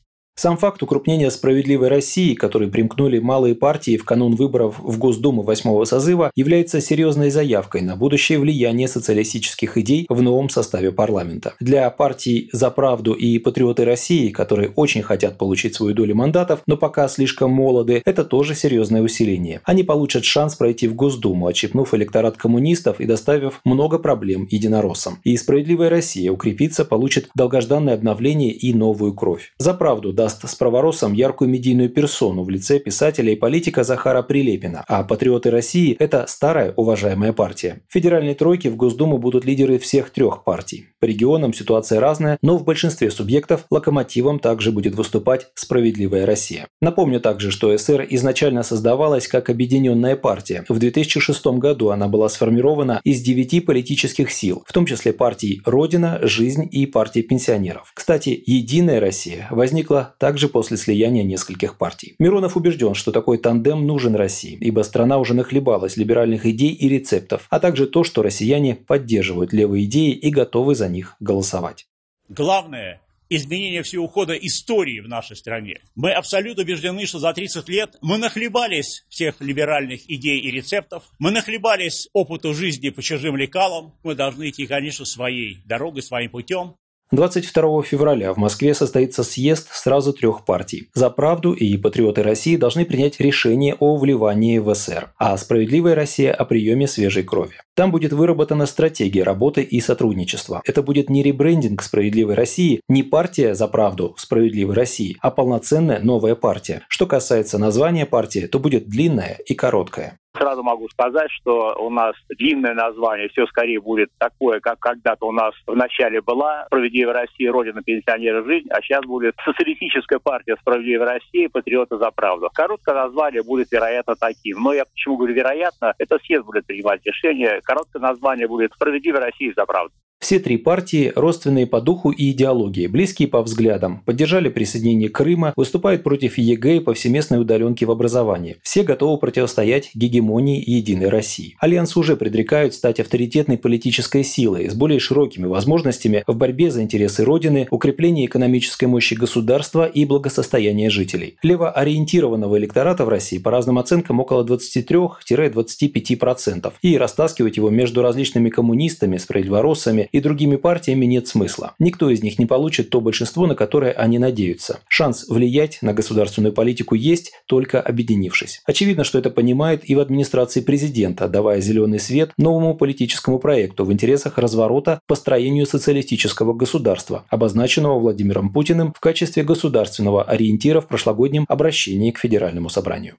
Сам 0.41 0.57
факт 0.57 0.81
укрупнения 0.81 1.29
«Справедливой 1.29 1.89
России», 1.89 2.33
который 2.33 2.67
примкнули 2.67 3.19
малые 3.19 3.53
партии 3.53 3.95
в 3.95 4.03
канун 4.03 4.33
выборов 4.33 4.79
в 4.79 4.97
Госдуму 4.97 5.43
восьмого 5.43 5.85
созыва, 5.85 6.31
является 6.35 6.81
серьезной 6.81 7.29
заявкой 7.29 7.81
на 7.81 7.95
будущее 7.95 8.39
влияние 8.39 8.87
социалистических 8.87 9.77
идей 9.77 10.07
в 10.09 10.19
новом 10.23 10.49
составе 10.49 10.91
парламента. 10.91 11.53
Для 11.59 11.87
партий 11.91 12.49
«За 12.53 12.71
правду» 12.71 13.13
и 13.13 13.37
«Патриоты 13.37 13.85
России», 13.85 14.29
которые 14.29 14.71
очень 14.75 15.03
хотят 15.03 15.37
получить 15.37 15.75
свою 15.75 15.93
долю 15.93 16.15
мандатов, 16.15 16.63
но 16.65 16.75
пока 16.75 17.07
слишком 17.07 17.51
молоды, 17.51 18.01
это 18.03 18.25
тоже 18.25 18.55
серьезное 18.55 19.03
усиление. 19.03 19.61
Они 19.63 19.83
получат 19.83 20.25
шанс 20.25 20.55
пройти 20.55 20.87
в 20.87 20.95
Госдуму, 20.95 21.45
отщипнув 21.45 21.93
электорат 21.93 22.37
коммунистов 22.37 22.99
и 22.99 23.05
доставив 23.05 23.61
много 23.63 23.99
проблем 23.99 24.47
единороссам. 24.49 25.19
И 25.23 25.37
«Справедливая 25.37 25.91
Россия» 25.91 26.31
укрепится, 26.31 26.83
получит 26.83 27.29
долгожданное 27.35 27.93
обновление 27.93 28.53
и 28.53 28.73
новую 28.73 29.13
кровь. 29.13 29.53
«За 29.59 29.75
правду» 29.75 30.11
даст 30.11 30.30
создаст 30.31 30.49
с 30.49 30.55
праворосом 30.55 31.13
яркую 31.13 31.49
медийную 31.49 31.89
персону 31.89 32.43
в 32.43 32.49
лице 32.49 32.79
писателя 32.79 33.31
и 33.31 33.35
политика 33.35 33.83
Захара 33.83 34.21
Прилепина, 34.21 34.83
а 34.87 35.03
«Патриоты 35.03 35.51
России»– 35.51 35.95
это 35.99 36.25
старая 36.27 36.73
уважаемая 36.75 37.33
партия. 37.33 37.81
В 37.87 37.93
федеральной 37.93 38.33
тройке 38.33 38.69
в 38.69 38.75
Госдуму 38.75 39.17
будут 39.17 39.45
лидеры 39.45 39.77
всех 39.77 40.09
трех 40.11 40.43
партий. 40.43 40.87
По 40.99 41.05
регионам 41.05 41.53
ситуация 41.53 41.99
разная, 41.99 42.37
но 42.41 42.57
в 42.57 42.63
большинстве 42.63 43.11
субъектов 43.11 43.65
локомотивом 43.69 44.39
также 44.39 44.71
будет 44.71 44.95
выступать 44.95 45.47
«Справедливая 45.55 46.25
Россия». 46.25 46.67
Напомню 46.81 47.19
также, 47.19 47.51
что 47.51 47.75
СР 47.77 48.05
изначально 48.09 48.63
создавалась 48.63 49.27
как 49.27 49.49
объединенная 49.49 50.15
партия. 50.15 50.63
В 50.69 50.79
2006 50.79 51.45
году 51.47 51.89
она 51.89 52.07
была 52.07 52.29
сформирована 52.29 53.01
из 53.03 53.21
девяти 53.21 53.59
политических 53.59 54.31
сил, 54.31 54.63
в 54.65 54.73
том 54.73 54.85
числе 54.85 55.13
партий 55.13 55.61
«Родина», 55.65 56.19
«Жизнь» 56.21 56.67
и 56.71 56.85
партии 56.85 57.21
пенсионеров. 57.21 57.91
Кстати, 57.93 58.41
«Единая 58.45 58.99
Россия» 58.99 59.47
возникла 59.49 60.15
также 60.21 60.49
после 60.49 60.77
слияния 60.77 61.23
нескольких 61.23 61.79
партий. 61.79 62.13
Миронов 62.19 62.55
убежден, 62.55 62.93
что 62.93 63.11
такой 63.11 63.39
тандем 63.39 63.87
нужен 63.87 64.13
России, 64.13 64.55
ибо 64.61 64.83
страна 64.83 65.17
уже 65.17 65.33
нахлебалась 65.33 65.97
либеральных 65.97 66.45
идей 66.45 66.73
и 66.73 66.87
рецептов, 66.87 67.47
а 67.49 67.59
также 67.59 67.87
то, 67.87 68.03
что 68.03 68.21
россияне 68.21 68.75
поддерживают 68.75 69.51
левые 69.51 69.85
идеи 69.85 70.11
и 70.11 70.29
готовы 70.29 70.75
за 70.75 70.89
них 70.89 71.15
голосовать. 71.19 71.87
Главное 72.29 73.01
изменение 73.29 73.81
всего 73.81 74.07
хода 74.07 74.33
истории 74.33 74.99
в 74.99 75.07
нашей 75.07 75.35
стране. 75.37 75.79
Мы 75.95 76.11
абсолютно 76.11 76.61
убеждены, 76.61 77.07
что 77.07 77.17
за 77.17 77.33
30 77.33 77.67
лет 77.69 77.95
мы 78.01 78.19
нахлебались 78.19 79.05
всех 79.09 79.41
либеральных 79.41 80.07
идей 80.07 80.39
и 80.39 80.51
рецептов, 80.51 81.03
мы 81.17 81.31
нахлебались 81.31 82.09
опыту 82.13 82.53
жизни 82.53 82.89
по 82.89 83.01
чужим 83.01 83.37
лекалам, 83.37 83.95
мы 84.03 84.13
должны 84.13 84.49
идти, 84.49 84.67
конечно, 84.67 85.03
своей 85.03 85.57
дорогой, 85.65 86.03
своим 86.03 86.29
путем. 86.29 86.75
22 87.11 87.83
февраля 87.83 88.33
в 88.33 88.37
Москве 88.37 88.73
состоится 88.73 89.23
съезд 89.23 89.67
сразу 89.73 90.13
трех 90.13 90.45
партий. 90.45 90.87
«За 90.93 91.09
правду» 91.09 91.51
и 91.51 91.75
«Патриоты 91.75 92.23
России» 92.23 92.55
должны 92.55 92.85
принять 92.85 93.19
решение 93.19 93.75
о 93.79 93.97
вливании 93.97 94.59
в 94.59 94.73
СССР, 94.73 95.11
а 95.17 95.37
«Справедливая 95.37 95.93
Россия» 95.93 96.33
о 96.33 96.45
приеме 96.45 96.87
свежей 96.87 97.23
крови. 97.23 97.55
Там 97.75 97.91
будет 97.91 98.13
выработана 98.13 98.65
стратегия 98.65 99.23
работы 99.23 99.61
и 99.61 99.81
сотрудничества. 99.81 100.61
Это 100.65 100.81
будет 100.81 101.09
не 101.09 101.21
ребрендинг 101.21 101.83
«Справедливой 101.83 102.35
России», 102.35 102.79
не 102.87 103.03
партия 103.03 103.55
«За 103.55 103.67
правду» 103.67 104.15
«Справедливой 104.17 104.75
России», 104.75 105.17
а 105.19 105.31
полноценная 105.31 105.99
новая 105.99 106.35
партия. 106.35 106.83
Что 106.87 107.07
касается 107.07 107.57
названия 107.57 108.05
партии, 108.05 108.47
то 108.47 108.57
будет 108.57 108.87
длинная 108.87 109.37
и 109.45 109.53
короткая. 109.53 110.17
Сразу 110.37 110.63
могу 110.63 110.87
сказать, 110.89 111.29
что 111.29 111.75
у 111.77 111.89
нас 111.89 112.15
длинное 112.29 112.73
название 112.73 113.27
все 113.29 113.45
скорее 113.47 113.81
будет 113.81 114.09
такое, 114.17 114.59
как 114.59 114.79
когда-то 114.79 115.27
у 115.27 115.31
нас 115.31 115.53
в 115.67 115.75
начале 115.75 116.21
была 116.21 116.65
«Справедливая 116.67 117.13
Россия. 117.13 117.51
Родина 117.51 117.83
пенсионера. 117.83 118.43
Жизнь», 118.43 118.67
а 118.69 118.81
сейчас 118.81 119.05
будет 119.05 119.35
«Социалистическая 119.43 120.19
партия 120.19 120.55
Справедливая 120.61 121.19
Россия. 121.19 121.49
Патриоты 121.49 121.97
за 121.97 122.11
правду». 122.11 122.49
Короткое 122.53 122.95
название 122.95 123.43
будет, 123.43 123.71
вероятно, 123.71 124.15
таким. 124.15 124.63
Но 124.63 124.73
я 124.73 124.85
почему 124.85 125.17
говорю 125.17 125.35
«вероятно», 125.35 125.93
это 125.97 126.17
съезд 126.19 126.45
будет 126.45 126.65
принимать 126.65 127.05
решение. 127.05 127.61
Короткое 127.61 127.99
название 127.99 128.47
будет 128.47 128.71
«Справедливая 128.73 129.25
Россия 129.25 129.53
за 129.55 129.65
правду». 129.65 129.93
Все 130.21 130.39
три 130.39 130.57
партии, 130.57 131.11
родственные 131.15 131.65
по 131.65 131.81
духу 131.81 132.11
и 132.11 132.29
идеологии, 132.29 132.85
близкие 132.85 133.27
по 133.27 133.41
взглядам, 133.41 134.03
поддержали 134.05 134.49
присоединение 134.49 135.09
Крыма, 135.09 135.51
выступают 135.55 136.03
против 136.03 136.37
ЕГЭ 136.37 136.77
и 136.77 136.79
повсеместной 136.79 137.41
удаленки 137.41 137.85
в 137.85 137.91
образовании. 137.91 138.57
Все 138.61 138.83
готовы 138.83 139.17
противостоять 139.17 139.89
гегемонии 139.95 140.63
Единой 140.63 141.09
России. 141.09 141.55
Альянс 141.59 141.97
уже 141.97 142.15
предрекают 142.15 142.75
стать 142.75 142.99
авторитетной 142.99 143.57
политической 143.57 144.23
силой 144.23 144.69
с 144.69 144.75
более 144.75 144.99
широкими 144.99 145.47
возможностями 145.47 146.23
в 146.27 146.35
борьбе 146.35 146.69
за 146.69 146.83
интересы 146.83 147.23
Родины, 147.23 147.67
укреплении 147.71 148.27
экономической 148.27 148.85
мощи 148.85 149.15
государства 149.15 149.87
и 149.87 150.05
благосостояния 150.05 150.91
жителей. 150.91 151.37
Левоориентированного 151.41 152.59
электората 152.59 153.05
в 153.05 153.09
России 153.09 153.39
по 153.39 153.49
разным 153.49 153.79
оценкам 153.79 154.19
около 154.19 154.45
23-25%, 154.45 156.73
и 156.83 156.97
растаскивать 156.99 157.57
его 157.57 157.71
между 157.71 158.03
различными 158.03 158.51
коммунистами, 158.51 159.17
справедливоросами 159.17 160.09
и 160.11 160.19
другими 160.19 160.55
партиями 160.55 161.05
нет 161.05 161.27
смысла. 161.27 161.73
Никто 161.79 162.09
из 162.09 162.23
них 162.23 162.39
не 162.39 162.45
получит 162.45 162.89
то 162.89 163.01
большинство, 163.01 163.47
на 163.47 163.55
которое 163.55 163.91
они 163.91 164.19
надеются. 164.19 164.79
Шанс 164.87 165.27
влиять 165.27 165.79
на 165.81 165.93
государственную 165.93 166.53
политику 166.53 166.95
есть, 166.95 167.33
только 167.45 167.81
объединившись. 167.81 168.61
Очевидно, 168.65 169.03
что 169.03 169.19
это 169.19 169.29
понимает 169.29 169.89
и 169.89 169.95
в 169.95 169.99
администрации 169.99 170.61
президента, 170.61 171.27
давая 171.27 171.61
зеленый 171.61 171.99
свет 171.99 172.31
новому 172.37 172.75
политическому 172.75 173.39
проекту 173.39 173.85
в 173.85 173.91
интересах 173.91 174.37
разворота 174.37 174.99
построению 175.07 175.65
социалистического 175.65 176.53
государства, 176.53 177.25
обозначенного 177.29 177.99
Владимиром 177.99 178.51
Путиным 178.51 178.93
в 178.93 178.99
качестве 178.99 179.43
государственного 179.43 180.23
ориентира 180.23 180.81
в 180.81 180.87
прошлогоднем 180.87 181.45
обращении 181.47 182.11
к 182.11 182.19
Федеральному 182.19 182.69
собранию. 182.69 183.15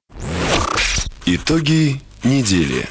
Итоги 1.27 2.01
недели. 2.25 2.87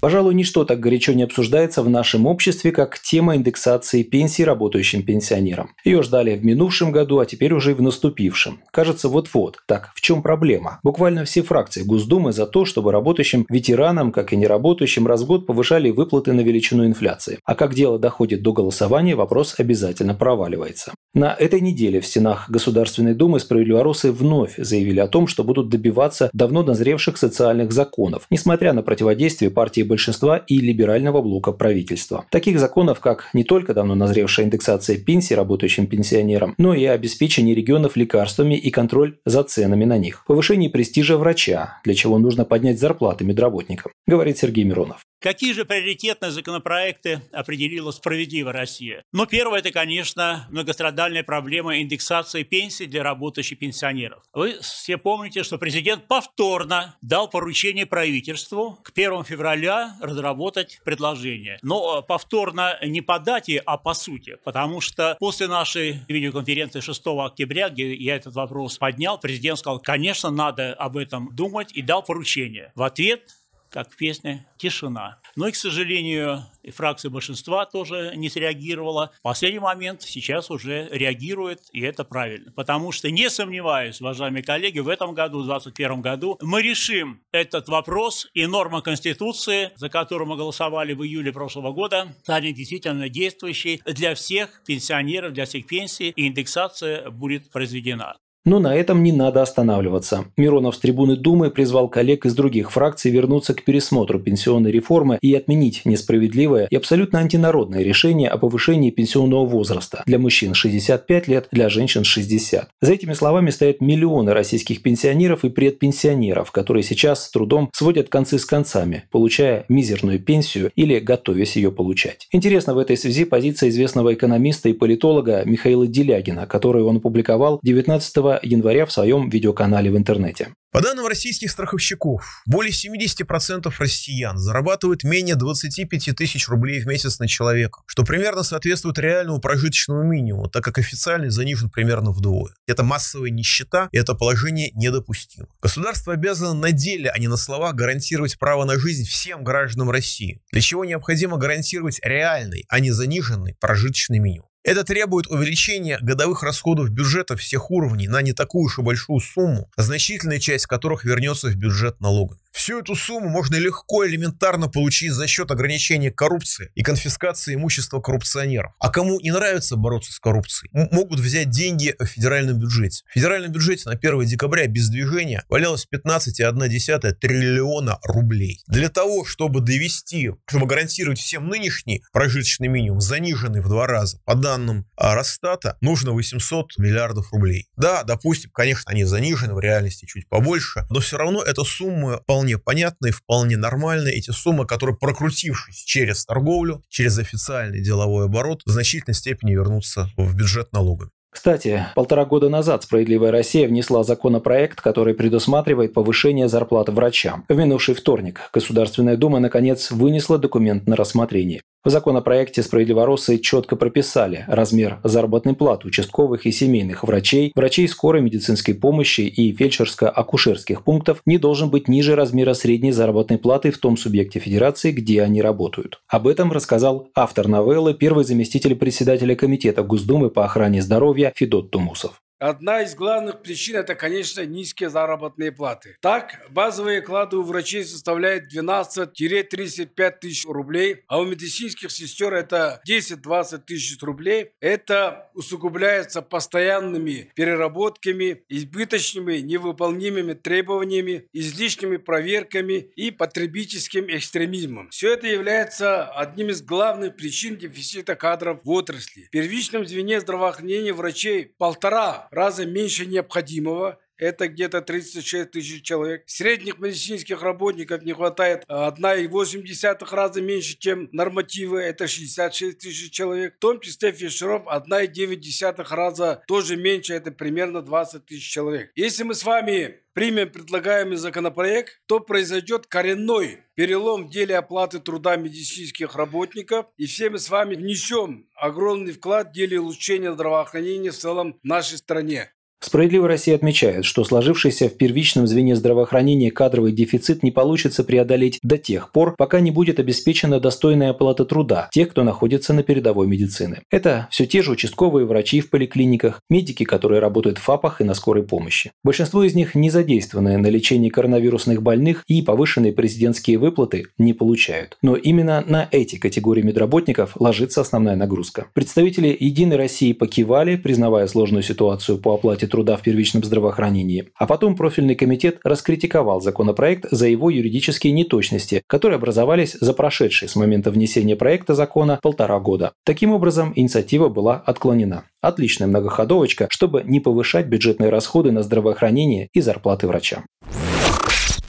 Пожалуй, 0.00 0.34
ничто 0.34 0.64
так 0.64 0.80
горячо 0.80 1.12
не 1.12 1.24
обсуждается 1.24 1.82
в 1.82 1.90
нашем 1.90 2.26
обществе, 2.26 2.72
как 2.72 2.98
тема 2.98 3.36
индексации 3.36 4.02
пенсий 4.02 4.44
работающим 4.44 5.02
пенсионерам. 5.02 5.70
Ее 5.84 6.02
ждали 6.02 6.36
в 6.36 6.44
минувшем 6.44 6.90
году, 6.90 7.18
а 7.18 7.26
теперь 7.26 7.52
уже 7.52 7.72
и 7.72 7.74
в 7.74 7.82
наступившем. 7.82 8.60
Кажется, 8.70 9.08
вот-вот. 9.08 9.58
Так, 9.66 9.90
в 9.94 10.00
чем 10.00 10.22
проблема? 10.22 10.80
Буквально 10.82 11.24
все 11.24 11.42
фракции 11.42 11.82
Госдумы 11.82 12.32
за 12.32 12.46
то, 12.46 12.64
чтобы 12.64 12.92
работающим 12.92 13.44
ветеранам, 13.50 14.10
как 14.10 14.32
и 14.32 14.36
неработающим, 14.36 15.06
раз 15.06 15.22
в 15.22 15.26
год 15.26 15.46
повышали 15.46 15.90
выплаты 15.90 16.32
на 16.32 16.40
величину 16.40 16.86
инфляции. 16.86 17.38
А 17.44 17.54
как 17.54 17.74
дело 17.74 17.98
доходит 17.98 18.42
до 18.42 18.54
голосования, 18.54 19.16
вопрос 19.16 19.54
обязательно 19.58 20.14
проваливается. 20.14 20.92
На 21.12 21.34
этой 21.34 21.60
неделе 21.60 22.00
в 22.00 22.06
стенах 22.06 22.48
Государственной 22.48 23.14
Думы 23.14 23.40
справедливоросы 23.40 24.12
вновь 24.12 24.54
заявили 24.56 25.00
о 25.00 25.08
том, 25.08 25.26
что 25.26 25.42
будут 25.42 25.68
добиваться 25.68 26.30
давно 26.32 26.62
назревших 26.62 27.16
социальных 27.16 27.72
законов, 27.72 28.26
несмотря 28.30 28.72
на 28.72 28.82
противодействие 28.82 29.50
партии 29.50 29.82
большинства 29.90 30.38
и 30.38 30.58
либерального 30.58 31.20
блока 31.20 31.52
правительства. 31.52 32.24
Таких 32.30 32.58
законов, 32.58 33.00
как 33.00 33.28
не 33.34 33.44
только 33.44 33.74
давно 33.74 33.94
назревшая 33.94 34.46
индексация 34.46 34.96
пенсий 34.96 35.34
работающим 35.34 35.86
пенсионерам, 35.86 36.54
но 36.56 36.72
и 36.74 36.84
обеспечение 36.84 37.54
регионов 37.54 37.96
лекарствами 37.96 38.54
и 38.54 38.70
контроль 38.70 39.18
за 39.26 39.42
ценами 39.42 39.84
на 39.84 39.98
них, 39.98 40.24
повышение 40.26 40.70
престижа 40.70 41.18
врача, 41.18 41.80
для 41.84 41.94
чего 41.94 42.18
нужно 42.18 42.44
поднять 42.44 42.78
зарплаты 42.78 43.24
медработникам, 43.24 43.92
говорит 44.06 44.38
Сергей 44.38 44.64
Миронов. 44.64 45.04
Какие 45.20 45.52
же 45.52 45.66
приоритетные 45.66 46.30
законопроекты 46.30 47.20
определила 47.30 47.90
«Справедливая 47.90 48.54
Россия»? 48.54 49.02
Ну, 49.12 49.26
первое– 49.26 49.58
это, 49.60 49.70
конечно, 49.70 50.46
многострадальная 50.50 51.22
проблема 51.22 51.78
индексации 51.78 52.42
пенсий 52.42 52.86
для 52.86 53.02
работающих 53.02 53.58
пенсионеров. 53.58 54.22
Вы 54.32 54.56
все 54.62 54.96
помните, 54.96 55.42
что 55.42 55.58
президент 55.58 56.06
повторно 56.08 56.96
дал 57.02 57.28
поручение 57.28 57.84
правительству 57.84 58.78
к 58.82 58.92
1 58.94 59.24
февраля 59.24 59.79
разработать 60.00 60.80
предложение. 60.84 61.58
Но 61.62 62.02
повторно 62.02 62.78
не 62.82 63.00
по 63.00 63.18
дате, 63.18 63.62
а 63.64 63.76
по 63.76 63.94
сути. 63.94 64.36
Потому 64.44 64.80
что 64.80 65.16
после 65.18 65.48
нашей 65.48 66.00
видеоконференции 66.08 66.80
6 66.80 67.02
октября, 67.06 67.68
где 67.70 67.94
я 67.94 68.16
этот 68.16 68.34
вопрос 68.34 68.78
поднял, 68.78 69.18
президент 69.18 69.58
сказал, 69.58 69.80
конечно, 69.80 70.30
надо 70.30 70.74
об 70.74 70.96
этом 70.96 71.34
думать 71.34 71.72
и 71.72 71.82
дал 71.82 72.02
поручение. 72.02 72.72
В 72.74 72.82
ответ 72.82 73.39
как 73.70 73.90
в 73.90 73.96
песне 73.96 74.46
«Тишина». 74.58 75.18
Но 75.36 75.46
и, 75.48 75.52
к 75.52 75.56
сожалению, 75.56 76.44
и 76.62 76.70
фракция 76.70 77.10
большинства 77.10 77.64
тоже 77.64 78.12
не 78.16 78.28
среагировала. 78.28 79.12
В 79.20 79.22
последний 79.22 79.60
момент 79.60 80.02
сейчас 80.02 80.50
уже 80.50 80.88
реагирует, 80.90 81.60
и 81.72 81.80
это 81.80 82.04
правильно. 82.04 82.52
Потому 82.52 82.92
что, 82.92 83.10
не 83.10 83.30
сомневаюсь, 83.30 84.00
уважаемые 84.00 84.42
коллеги, 84.42 84.80
в 84.80 84.88
этом 84.88 85.14
году, 85.14 85.38
в 85.38 85.46
2021 85.46 86.00
году, 86.02 86.38
мы 86.42 86.62
решим 86.62 87.22
этот 87.32 87.68
вопрос, 87.68 88.28
и 88.34 88.46
норма 88.46 88.82
Конституции, 88.82 89.70
за 89.76 89.88
которую 89.88 90.28
мы 90.28 90.36
голосовали 90.36 90.92
в 90.92 91.02
июле 91.02 91.32
прошлого 91.32 91.72
года, 91.72 92.14
станет 92.22 92.54
действительно 92.54 93.08
действующей 93.08 93.80
для 93.86 94.14
всех 94.14 94.62
пенсионеров, 94.66 95.32
для 95.32 95.46
всех 95.46 95.66
пенсий, 95.66 96.10
и 96.10 96.26
индексация 96.26 97.10
будет 97.10 97.50
произведена. 97.50 98.16
Но 98.46 98.58
на 98.58 98.74
этом 98.74 99.02
не 99.02 99.12
надо 99.12 99.42
останавливаться. 99.42 100.24
Миронов 100.36 100.74
с 100.74 100.78
трибуны 100.78 101.16
Думы 101.16 101.50
призвал 101.50 101.88
коллег 101.88 102.24
из 102.24 102.34
других 102.34 102.72
фракций 102.72 103.10
вернуться 103.10 103.52
к 103.52 103.64
пересмотру 103.64 104.18
пенсионной 104.18 104.70
реформы 104.70 105.18
и 105.20 105.34
отменить 105.34 105.82
несправедливое 105.84 106.66
и 106.70 106.76
абсолютно 106.76 107.18
антинародное 107.18 107.82
решение 107.82 108.28
о 108.30 108.38
повышении 108.38 108.90
пенсионного 108.90 109.44
возраста 109.44 110.02
для 110.06 110.18
мужчин 110.18 110.54
65 110.54 111.28
лет, 111.28 111.48
для 111.52 111.68
женщин 111.68 112.04
60. 112.04 112.70
За 112.80 112.92
этими 112.92 113.12
словами 113.12 113.50
стоят 113.50 113.82
миллионы 113.82 114.32
российских 114.32 114.82
пенсионеров 114.82 115.44
и 115.44 115.50
предпенсионеров, 115.50 116.50
которые 116.50 116.82
сейчас 116.82 117.26
с 117.26 117.30
трудом 117.30 117.68
сводят 117.74 118.08
концы 118.08 118.38
с 118.38 118.46
концами, 118.46 119.04
получая 119.10 119.66
мизерную 119.68 120.18
пенсию 120.18 120.70
или 120.76 120.98
готовясь 120.98 121.56
ее 121.56 121.72
получать. 121.72 122.26
Интересно 122.32 122.74
в 122.74 122.78
этой 122.78 122.96
связи 122.96 123.24
позиция 123.24 123.68
известного 123.68 124.14
экономиста 124.14 124.70
и 124.70 124.72
политолога 124.72 125.42
Михаила 125.44 125.86
Делягина, 125.86 126.46
которую 126.46 126.86
он 126.86 126.96
опубликовал 126.96 127.60
19 127.62 128.29
января 128.42 128.86
в 128.86 128.92
своем 128.92 129.28
видеоканале 129.28 129.90
в 129.90 129.96
интернете. 129.96 130.54
По 130.72 130.80
данным 130.80 131.08
российских 131.08 131.50
страховщиков, 131.50 132.42
более 132.46 132.72
70% 132.72 133.72
россиян 133.76 134.38
зарабатывают 134.38 135.02
менее 135.02 135.34
25 135.34 136.14
тысяч 136.16 136.48
рублей 136.48 136.80
в 136.80 136.86
месяц 136.86 137.18
на 137.18 137.26
человека, 137.26 137.80
что 137.86 138.04
примерно 138.04 138.44
соответствует 138.44 138.96
реальному 139.00 139.40
прожиточному 139.40 140.04
минимуму, 140.04 140.48
так 140.48 140.62
как 140.62 140.78
официальный 140.78 141.30
занижен 141.30 141.70
примерно 141.70 142.12
вдвое. 142.12 142.54
Это 142.68 142.84
массовая 142.84 143.30
нищета, 143.30 143.88
и 143.90 143.98
это 143.98 144.14
положение 144.14 144.70
недопустимо. 144.74 145.48
Государство 145.60 146.12
обязано 146.12 146.54
на 146.54 146.70
деле, 146.70 147.10
а 147.10 147.18
не 147.18 147.26
на 147.26 147.36
словах, 147.36 147.74
гарантировать 147.74 148.38
право 148.38 148.64
на 148.64 148.78
жизнь 148.78 149.04
всем 149.04 149.42
гражданам 149.42 149.90
России, 149.90 150.40
для 150.52 150.60
чего 150.60 150.84
необходимо 150.84 151.36
гарантировать 151.36 151.98
реальный, 152.04 152.64
а 152.68 152.78
не 152.78 152.92
заниженный 152.92 153.56
прожиточный 153.58 154.20
минимум. 154.20 154.49
Это 154.62 154.84
требует 154.84 155.26
увеличения 155.28 155.98
годовых 156.02 156.42
расходов 156.42 156.90
бюджета 156.90 157.34
всех 157.34 157.70
уровней 157.70 158.08
на 158.08 158.20
не 158.20 158.34
такую 158.34 158.64
уж 158.64 158.78
и 158.78 158.82
большую 158.82 159.20
сумму, 159.20 159.70
значительная 159.78 160.38
часть 160.38 160.66
которых 160.66 161.04
вернется 161.04 161.48
в 161.48 161.56
бюджет 161.56 161.98
налогами. 162.00 162.40
Всю 162.52 162.80
эту 162.80 162.96
сумму 162.96 163.28
можно 163.28 163.56
легко, 163.56 164.06
элементарно 164.06 164.68
получить 164.68 165.12
за 165.12 165.26
счет 165.26 165.50
ограничения 165.50 166.10
коррупции 166.10 166.70
и 166.74 166.82
конфискации 166.82 167.54
имущества 167.54 168.00
коррупционеров. 168.00 168.72
А 168.80 168.90
кому 168.90 169.20
не 169.20 169.30
нравится 169.30 169.76
бороться 169.76 170.12
с 170.12 170.18
коррупцией, 170.18 170.70
могут 170.72 171.20
взять 171.20 171.50
деньги 171.50 171.94
в 171.98 172.06
федеральном 172.06 172.58
бюджете. 172.58 173.04
В 173.08 173.14
федеральном 173.14 173.52
бюджете 173.52 173.88
на 173.88 173.96
1 173.96 174.24
декабря 174.24 174.66
без 174.66 174.88
движения 174.88 175.44
валялось 175.48 175.86
15,1 175.92 177.12
триллиона 177.12 177.98
рублей. 178.02 178.62
Для 178.66 178.88
того, 178.88 179.24
чтобы 179.24 179.60
довести, 179.60 180.32
чтобы 180.46 180.66
гарантировать 180.66 181.18
всем 181.18 181.48
нынешний 181.48 182.02
прожиточный 182.12 182.68
минимум, 182.68 183.00
заниженный 183.00 183.60
в 183.60 183.68
два 183.68 183.86
раза, 183.86 184.20
по 184.24 184.34
данным 184.34 184.86
Росстата, 184.96 185.76
нужно 185.80 186.12
800 186.12 186.78
миллиардов 186.78 187.32
рублей. 187.32 187.68
Да, 187.76 188.02
допустим, 188.02 188.50
конечно, 188.52 188.90
они 188.90 189.04
занижены, 189.04 189.54
в 189.54 189.60
реальности 189.60 190.06
чуть 190.06 190.28
побольше, 190.28 190.84
но 190.90 191.00
все 191.00 191.16
равно 191.16 191.42
эта 191.42 191.64
сумма 191.64 192.20
вполне 192.40 192.56
понятные, 192.56 193.12
вполне 193.12 193.56
нормальные. 193.58 194.14
Эти 194.14 194.30
суммы, 194.30 194.66
которые, 194.66 194.96
прокрутившись 194.96 195.84
через 195.84 196.24
торговлю, 196.24 196.82
через 196.88 197.18
официальный 197.18 197.82
деловой 197.82 198.24
оборот, 198.24 198.62
в 198.64 198.70
значительной 198.70 199.14
степени 199.14 199.52
вернутся 199.52 200.10
в 200.16 200.34
бюджет 200.34 200.72
налогами. 200.72 201.10
Кстати, 201.30 201.86
полтора 201.94 202.24
года 202.24 202.48
назад 202.48 202.82
«Справедливая 202.82 203.30
Россия» 203.30 203.68
внесла 203.68 204.02
законопроект, 204.02 204.80
который 204.80 205.14
предусматривает 205.14 205.94
повышение 205.94 206.48
зарплаты 206.48 206.90
врачам. 206.92 207.44
В 207.48 207.56
минувший 207.56 207.94
вторник 207.94 208.50
Государственная 208.52 209.16
Дума, 209.16 209.38
наконец, 209.38 209.90
вынесла 209.92 210.38
документ 210.38 210.88
на 210.88 210.96
рассмотрение. 210.96 211.62
В 211.82 211.88
законопроекте 211.88 212.62
«Справедливоросы» 212.62 213.38
четко 213.38 213.74
прописали 213.74 214.44
размер 214.48 214.98
заработной 215.02 215.54
платы 215.54 215.88
участковых 215.88 216.44
и 216.44 216.52
семейных 216.52 217.04
врачей, 217.04 217.52
врачей 217.54 217.88
скорой 217.88 218.20
медицинской 218.20 218.74
помощи 218.74 219.22
и 219.22 219.56
фельдшерско-акушерских 219.56 220.82
пунктов 220.84 221.22
не 221.24 221.38
должен 221.38 221.70
быть 221.70 221.88
ниже 221.88 222.16
размера 222.16 222.52
средней 222.52 222.92
заработной 222.92 223.38
платы 223.38 223.70
в 223.70 223.78
том 223.78 223.96
субъекте 223.96 224.40
федерации, 224.40 224.92
где 224.92 225.22
они 225.22 225.40
работают. 225.40 226.00
Об 226.06 226.26
этом 226.26 226.52
рассказал 226.52 227.08
автор 227.14 227.48
новеллы, 227.48 227.94
первый 227.94 228.24
заместитель 228.26 228.74
председателя 228.74 229.34
Комитета 229.34 229.82
Госдумы 229.82 230.28
по 230.28 230.44
охране 230.44 230.82
здоровья 230.82 231.19
Федот 231.34 231.70
Тумусов. 231.70 232.22
Одна 232.40 232.80
из 232.80 232.94
главных 232.94 233.42
причин– 233.42 233.76
это, 233.76 233.94
конечно, 233.94 234.42
низкие 234.46 234.88
заработные 234.88 235.52
платы. 235.52 235.98
Так, 236.00 236.40
базовые 236.48 237.00
оклады 237.00 237.36
у 237.36 237.42
врачей 237.42 237.84
составляют 237.84 238.50
12-35 238.50 240.10
тысяч 240.18 240.46
рублей, 240.46 241.02
а 241.06 241.20
у 241.20 241.26
медицинских 241.26 241.90
сестер 241.90 242.32
это 242.32 242.80
10-20 242.88 243.58
тысяч 243.58 244.02
рублей. 244.02 244.52
Это 244.60 245.28
усугубляется 245.34 246.22
постоянными 246.22 247.30
переработками, 247.34 248.42
избыточными 248.48 249.36
невыполнимыми 249.36 250.32
требованиями, 250.32 251.26
излишними 251.34 251.98
проверками 251.98 252.90
и 252.96 253.10
потребительским 253.10 254.06
экстремизмом. 254.08 254.88
Все 254.88 255.12
это 255.12 255.26
является 255.26 256.06
одним 256.06 256.48
из 256.48 256.62
главных 256.62 257.16
причин 257.16 257.58
дефицита 257.58 258.16
кадров 258.16 258.60
в 258.64 258.70
отрасли. 258.70 259.24
В 259.24 259.30
первичном 259.30 259.84
звене 259.84 260.20
здравоохранения 260.20 260.94
врачей 260.94 261.52
полтора 261.58 262.29
раза 262.30 262.66
меньше 262.66 263.06
необходимого, 263.06 263.98
это 264.20 264.48
где-то 264.48 264.82
36 264.82 265.50
тысяч 265.50 265.82
человек. 265.82 266.22
Средних 266.26 266.78
медицинских 266.78 267.42
работников 267.42 268.02
не 268.02 268.12
хватает 268.12 268.64
1,8 268.68 270.14
раза 270.14 270.42
меньше, 270.42 270.78
чем 270.78 271.08
нормативы, 271.12 271.80
это 271.80 272.06
66 272.06 272.78
тысяч 272.78 273.10
человек. 273.10 273.56
В 273.56 273.58
том 273.58 273.80
числе 273.80 274.12
фельдшеров 274.12 274.66
1,9 274.66 275.94
раза 275.94 276.42
тоже 276.46 276.76
меньше, 276.76 277.14
это 277.14 277.32
примерно 277.32 277.82
20 277.82 278.26
тысяч 278.26 278.50
человек. 278.50 278.92
Если 278.94 279.22
мы 279.22 279.34
с 279.34 279.44
вами 279.44 280.00
примем 280.12 280.50
предлагаемый 280.50 281.16
законопроект, 281.16 282.00
то 282.06 282.20
произойдет 282.20 282.86
коренной 282.86 283.60
перелом 283.74 284.26
в 284.26 284.30
деле 284.30 284.56
оплаты 284.56 284.98
труда 284.98 285.36
медицинских 285.36 286.14
работников, 286.14 286.86
и 286.96 287.06
все 287.06 287.30
мы 287.30 287.38
с 287.38 287.48
вами 287.48 287.74
внесем 287.74 288.46
огромный 288.54 289.12
вклад 289.12 289.48
в 289.48 289.52
деле 289.52 289.80
улучшения 289.80 290.32
здравоохранения 290.32 291.10
в 291.10 291.16
целом 291.16 291.58
в 291.62 291.66
нашей 291.66 291.98
стране. 291.98 292.52
Справедливая 292.82 293.28
Россия 293.28 293.56
отмечает, 293.56 294.06
что 294.06 294.24
сложившийся 294.24 294.88
в 294.88 294.96
первичном 294.96 295.46
звене 295.46 295.76
здравоохранения 295.76 296.50
кадровый 296.50 296.92
дефицит 296.92 297.42
не 297.42 297.50
получится 297.50 298.04
преодолеть 298.04 298.58
до 298.62 298.78
тех 298.78 299.12
пор, 299.12 299.34
пока 299.36 299.60
не 299.60 299.70
будет 299.70 300.00
обеспечена 300.00 300.60
достойная 300.60 301.10
оплата 301.10 301.44
труда 301.44 301.90
тех, 301.92 302.08
кто 302.08 302.24
находится 302.24 302.72
на 302.72 302.82
передовой 302.82 303.26
медицины. 303.26 303.82
Это 303.90 304.28
все 304.30 304.46
те 304.46 304.62
же 304.62 304.72
участковые 304.72 305.26
врачи 305.26 305.60
в 305.60 305.68
поликлиниках, 305.68 306.40
медики, 306.48 306.84
которые 306.84 307.20
работают 307.20 307.58
в 307.58 307.62
ФАПах 307.62 308.00
и 308.00 308.04
на 308.04 308.14
скорой 308.14 308.44
помощи. 308.44 308.92
Большинство 309.04 309.44
из 309.44 309.54
них 309.54 309.74
не 309.74 309.90
задействованы 309.90 310.56
на 310.56 310.68
лечении 310.68 311.10
коронавирусных 311.10 311.82
больных 311.82 312.24
и 312.28 312.40
повышенные 312.40 312.94
президентские 312.94 313.58
выплаты 313.58 314.06
не 314.16 314.32
получают. 314.32 314.96
Но 315.02 315.16
именно 315.16 315.62
на 315.66 315.86
эти 315.90 316.16
категории 316.16 316.62
медработников 316.62 317.38
ложится 317.38 317.82
основная 317.82 318.16
нагрузка. 318.16 318.68
Представители 318.72 319.36
«Единой 319.38 319.76
России» 319.76 320.14
покивали, 320.14 320.76
признавая 320.76 321.26
сложную 321.26 321.62
ситуацию 321.62 322.16
по 322.16 322.32
оплате 322.32 322.69
труда 322.70 322.96
в 322.96 323.02
первичном 323.02 323.44
здравоохранении. 323.44 324.30
А 324.34 324.46
потом 324.46 324.76
профильный 324.76 325.14
комитет 325.14 325.58
раскритиковал 325.62 326.40
законопроект 326.40 327.06
за 327.10 327.28
его 327.28 327.50
юридические 327.50 328.14
неточности, 328.14 328.82
которые 328.86 329.16
образовались 329.16 329.76
за 329.78 329.92
прошедшие 329.92 330.48
с 330.48 330.56
момента 330.56 330.90
внесения 330.90 331.36
проекта 331.36 331.74
закона 331.74 332.18
полтора 332.22 332.58
года. 332.60 332.92
Таким 333.04 333.32
образом, 333.32 333.72
инициатива 333.76 334.28
была 334.28 334.56
отклонена. 334.56 335.24
Отличная 335.42 335.88
многоходовочка, 335.88 336.68
чтобы 336.70 337.02
не 337.04 337.20
повышать 337.20 337.66
бюджетные 337.66 338.10
расходы 338.10 338.52
на 338.52 338.62
здравоохранение 338.62 339.48
и 339.52 339.60
зарплаты 339.60 340.06
врачам. 340.06 340.44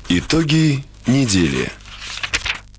Итоги 0.10 0.84
недели. 1.08 1.70